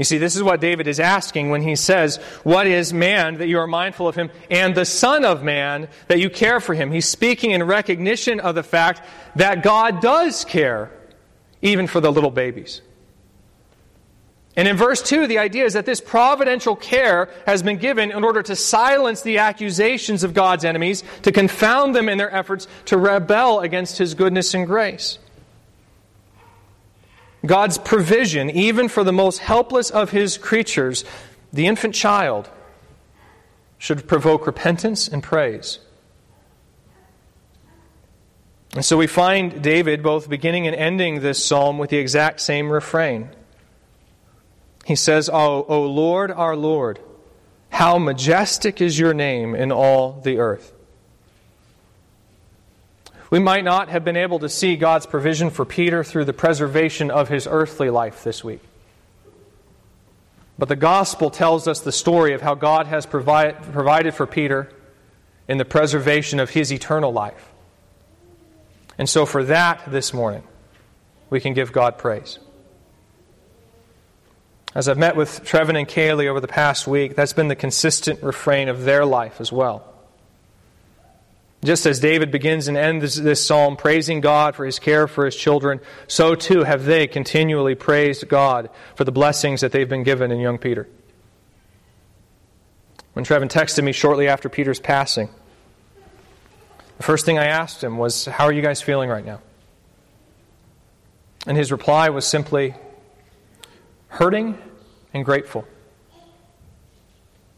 You 0.00 0.04
see, 0.04 0.16
this 0.16 0.34
is 0.34 0.42
what 0.42 0.62
David 0.62 0.86
is 0.86 0.98
asking 0.98 1.50
when 1.50 1.60
he 1.60 1.76
says, 1.76 2.16
What 2.42 2.66
is 2.66 2.90
man 2.90 3.36
that 3.36 3.48
you 3.48 3.58
are 3.58 3.66
mindful 3.66 4.08
of 4.08 4.14
him, 4.14 4.30
and 4.50 4.74
the 4.74 4.86
Son 4.86 5.26
of 5.26 5.42
Man 5.42 5.88
that 6.08 6.18
you 6.18 6.30
care 6.30 6.58
for 6.58 6.72
him? 6.72 6.90
He's 6.90 7.04
speaking 7.04 7.50
in 7.50 7.62
recognition 7.64 8.40
of 8.40 8.54
the 8.54 8.62
fact 8.62 9.02
that 9.36 9.62
God 9.62 10.00
does 10.00 10.46
care, 10.46 10.90
even 11.60 11.86
for 11.86 12.00
the 12.00 12.10
little 12.10 12.30
babies. 12.30 12.80
And 14.56 14.66
in 14.66 14.78
verse 14.78 15.02
2, 15.02 15.26
the 15.26 15.36
idea 15.36 15.66
is 15.66 15.74
that 15.74 15.84
this 15.84 16.00
providential 16.00 16.76
care 16.76 17.28
has 17.44 17.62
been 17.62 17.76
given 17.76 18.10
in 18.10 18.24
order 18.24 18.42
to 18.42 18.56
silence 18.56 19.20
the 19.20 19.36
accusations 19.36 20.24
of 20.24 20.32
God's 20.32 20.64
enemies, 20.64 21.04
to 21.24 21.30
confound 21.30 21.94
them 21.94 22.08
in 22.08 22.16
their 22.16 22.34
efforts 22.34 22.68
to 22.86 22.96
rebel 22.96 23.60
against 23.60 23.98
his 23.98 24.14
goodness 24.14 24.54
and 24.54 24.66
grace. 24.66 25.18
God's 27.44 27.78
provision, 27.78 28.50
even 28.50 28.88
for 28.88 29.02
the 29.02 29.12
most 29.12 29.38
helpless 29.38 29.90
of 29.90 30.10
his 30.10 30.36
creatures, 30.36 31.04
the 31.52 31.66
infant 31.66 31.94
child, 31.94 32.50
should 33.78 34.06
provoke 34.06 34.46
repentance 34.46 35.08
and 35.08 35.22
praise. 35.22 35.78
And 38.74 38.84
so 38.84 38.96
we 38.96 39.06
find 39.06 39.62
David 39.62 40.02
both 40.02 40.28
beginning 40.28 40.66
and 40.66 40.76
ending 40.76 41.20
this 41.20 41.44
psalm 41.44 41.78
with 41.78 41.90
the 41.90 41.96
exact 41.96 42.40
same 42.40 42.70
refrain. 42.70 43.30
He 44.84 44.94
says, 44.94 45.28
o 45.28 45.82
Lord, 45.82 46.30
our 46.30 46.54
Lord, 46.54 47.00
how 47.70 47.98
majestic 47.98 48.80
is 48.80 48.98
your 48.98 49.14
name 49.14 49.54
in 49.54 49.72
all 49.72 50.20
the 50.20 50.38
earth. 50.38 50.72
We 53.30 53.38
might 53.38 53.64
not 53.64 53.88
have 53.88 54.04
been 54.04 54.16
able 54.16 54.40
to 54.40 54.48
see 54.48 54.76
God's 54.76 55.06
provision 55.06 55.50
for 55.50 55.64
Peter 55.64 56.02
through 56.02 56.24
the 56.24 56.32
preservation 56.32 57.10
of 57.10 57.28
his 57.28 57.46
earthly 57.48 57.88
life 57.88 58.24
this 58.24 58.42
week. 58.42 58.60
But 60.58 60.68
the 60.68 60.76
gospel 60.76 61.30
tells 61.30 61.66
us 61.68 61.80
the 61.80 61.92
story 61.92 62.34
of 62.34 62.42
how 62.42 62.54
God 62.54 62.86
has 62.86 63.06
provide, 63.06 63.72
provided 63.72 64.14
for 64.14 64.26
Peter 64.26 64.68
in 65.48 65.58
the 65.58 65.64
preservation 65.64 66.40
of 66.40 66.50
his 66.50 66.72
eternal 66.72 67.12
life. 67.12 67.50
And 68.98 69.08
so, 69.08 69.24
for 69.24 69.44
that 69.44 69.80
this 69.86 70.12
morning, 70.12 70.42
we 71.30 71.40
can 71.40 71.54
give 71.54 71.72
God 71.72 71.96
praise. 71.96 72.38
As 74.74 74.88
I've 74.88 74.98
met 74.98 75.16
with 75.16 75.42
Trevin 75.44 75.78
and 75.78 75.88
Kaylee 75.88 76.28
over 76.28 76.40
the 76.40 76.48
past 76.48 76.86
week, 76.86 77.16
that's 77.16 77.32
been 77.32 77.48
the 77.48 77.56
consistent 77.56 78.22
refrain 78.22 78.68
of 78.68 78.84
their 78.84 79.06
life 79.06 79.40
as 79.40 79.50
well. 79.50 79.89
Just 81.62 81.84
as 81.84 82.00
David 82.00 82.30
begins 82.30 82.68
and 82.68 82.76
ends 82.76 83.16
this 83.16 83.44
psalm 83.44 83.76
praising 83.76 84.20
God 84.22 84.56
for 84.56 84.64
his 84.64 84.78
care 84.78 85.06
for 85.06 85.26
his 85.26 85.36
children, 85.36 85.80
so 86.06 86.34
too 86.34 86.64
have 86.64 86.86
they 86.86 87.06
continually 87.06 87.74
praised 87.74 88.26
God 88.28 88.70
for 88.94 89.04
the 89.04 89.12
blessings 89.12 89.60
that 89.60 89.70
they've 89.70 89.88
been 89.88 90.02
given 90.02 90.32
in 90.32 90.40
young 90.40 90.56
Peter. 90.56 90.88
When 93.12 93.24
Trevin 93.24 93.50
texted 93.50 93.84
me 93.84 93.92
shortly 93.92 94.28
after 94.28 94.48
Peter's 94.48 94.80
passing, 94.80 95.28
the 96.96 97.02
first 97.02 97.26
thing 97.26 97.38
I 97.38 97.46
asked 97.46 97.84
him 97.84 97.98
was, 97.98 98.24
How 98.24 98.44
are 98.44 98.52
you 98.52 98.62
guys 98.62 98.80
feeling 98.80 99.10
right 99.10 99.24
now? 99.24 99.40
And 101.46 101.56
his 101.56 101.72
reply 101.72 102.08
was 102.10 102.26
simply, 102.26 102.74
Hurting 104.08 104.56
and 105.12 105.24
grateful. 105.24 105.66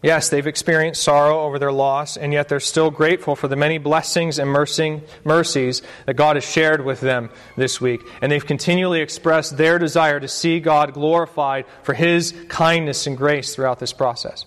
Yes, 0.03 0.31
they've 0.31 0.49
experienced 0.49 1.01
sorrow 1.01 1.43
over 1.43 1.61
their 1.61 1.71
loss, 1.71 2.17
and 2.17 2.33
yet 2.33 2.49
they're 2.49 2.59
still 2.59 2.91
grateful 2.91 3.37
for 3.37 3.47
the 3.47 3.55
many 3.55 3.79
blessings 3.79 4.41
and 4.41 4.51
mercies 4.51 5.83
that 6.07 6.15
God 6.15 6.35
has 6.35 6.45
shared 6.45 6.85
with 6.85 7.01
them 7.01 7.31
this 7.57 7.81
week. 7.81 8.01
And 8.21 8.31
they've 8.31 8.45
continually 8.45 9.01
expressed 9.01 9.57
their 9.57 9.79
desire 9.79 10.19
to 10.19 10.27
see 10.27 10.59
God 10.59 10.93
glorified 10.93 11.67
for 11.85 11.95
His 11.95 12.35
kindness 12.49 13.07
and 13.07 13.17
grace 13.17 13.55
throughout 13.55 13.79
this 13.79 13.93
process. 13.93 14.45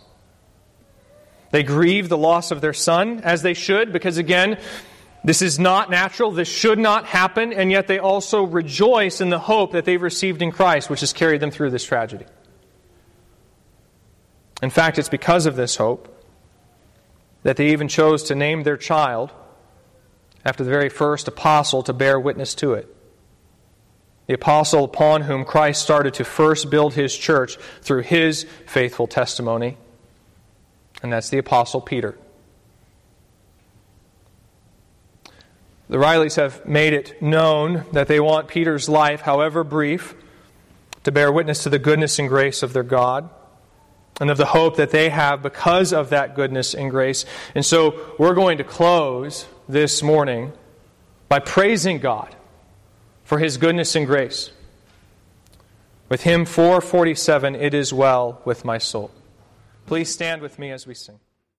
They 1.51 1.63
grieve 1.63 2.09
the 2.09 2.17
loss 2.17 2.51
of 2.51 2.59
their 2.59 2.73
son, 2.73 3.21
as 3.23 3.41
they 3.41 3.53
should, 3.53 3.93
because 3.93 4.17
again, 4.17 4.59
this 5.23 5.41
is 5.41 5.57
not 5.57 5.89
natural. 5.89 6.31
This 6.31 6.49
should 6.49 6.79
not 6.79 7.05
happen, 7.05 7.53
and 7.53 7.71
yet 7.71 7.87
they 7.87 7.97
also 7.97 8.43
rejoice 8.43 9.21
in 9.21 9.29
the 9.29 9.39
hope 9.39 9.71
that 9.71 9.85
they've 9.85 10.01
received 10.01 10.41
in 10.41 10.51
Christ, 10.51 10.89
which 10.89 10.99
has 10.99 11.13
carried 11.13 11.39
them 11.39 11.49
through 11.49 11.69
this 11.69 11.85
tragedy. 11.85 12.25
In 14.61 14.69
fact, 14.69 14.97
it's 14.97 15.09
because 15.09 15.45
of 15.45 15.55
this 15.55 15.75
hope 15.75 16.11
that 17.43 17.57
they 17.57 17.69
even 17.69 17.87
chose 17.87 18.23
to 18.23 18.35
name 18.35 18.63
their 18.63 18.77
child 18.77 19.31
after 20.43 20.63
the 20.63 20.69
very 20.69 20.89
first 20.89 21.27
apostle 21.27 21.83
to 21.83 21.93
bear 21.93 22.19
witness 22.19 22.55
to 22.55 22.73
it. 22.73 22.93
The 24.27 24.33
apostle 24.33 24.83
upon 24.83 25.21
whom 25.21 25.45
Christ 25.45 25.81
started 25.83 26.15
to 26.15 26.23
first 26.23 26.69
build 26.69 26.93
his 26.93 27.15
church 27.15 27.57
through 27.81 28.01
his 28.01 28.45
faithful 28.65 29.05
testimony, 29.05 29.77
and 31.03 31.13
that's 31.13 31.29
the 31.29 31.37
apostle 31.37 31.81
Peter. 31.81 32.17
The 35.87 35.97
Rileys 35.97 36.37
have 36.37 36.65
made 36.65 36.93
it 36.93 37.21
known 37.21 37.85
that 37.91 38.07
they 38.07 38.19
want 38.19 38.47
Peter's 38.47 38.89
life, 38.89 39.21
however 39.21 39.63
brief, 39.63 40.15
to 41.03 41.11
bear 41.11 41.31
witness 41.31 41.61
to 41.63 41.69
the 41.69 41.77
goodness 41.77 42.17
and 42.17 42.27
grace 42.27 42.63
of 42.63 42.73
their 42.73 42.81
God 42.81 43.29
and 44.19 44.31
of 44.31 44.37
the 44.37 44.45
hope 44.45 44.77
that 44.77 44.91
they 44.91 45.09
have 45.09 45.41
because 45.41 45.91
of 45.93 46.09
that 46.09 46.35
goodness 46.35 46.73
and 46.73 46.89
grace. 46.89 47.25
And 47.53 47.65
so 47.65 48.15
we're 48.17 48.33
going 48.33 48.57
to 48.59 48.63
close 48.63 49.45
this 49.67 50.01
morning 50.01 50.53
by 51.27 51.39
praising 51.39 51.99
God 51.99 52.35
for 53.23 53.39
his 53.39 53.57
goodness 53.57 53.95
and 53.95 54.05
grace. 54.05 54.51
With 56.07 56.21
hymn 56.21 56.45
447, 56.45 57.55
It 57.55 57.73
Is 57.73 57.91
Well 57.91 58.41
with 58.45 58.63
My 58.63 58.77
Soul. 58.77 59.11
Please 59.87 60.13
stand 60.13 60.41
with 60.41 60.59
me 60.59 60.71
as 60.71 60.85
we 60.85 60.93
sing. 60.93 61.19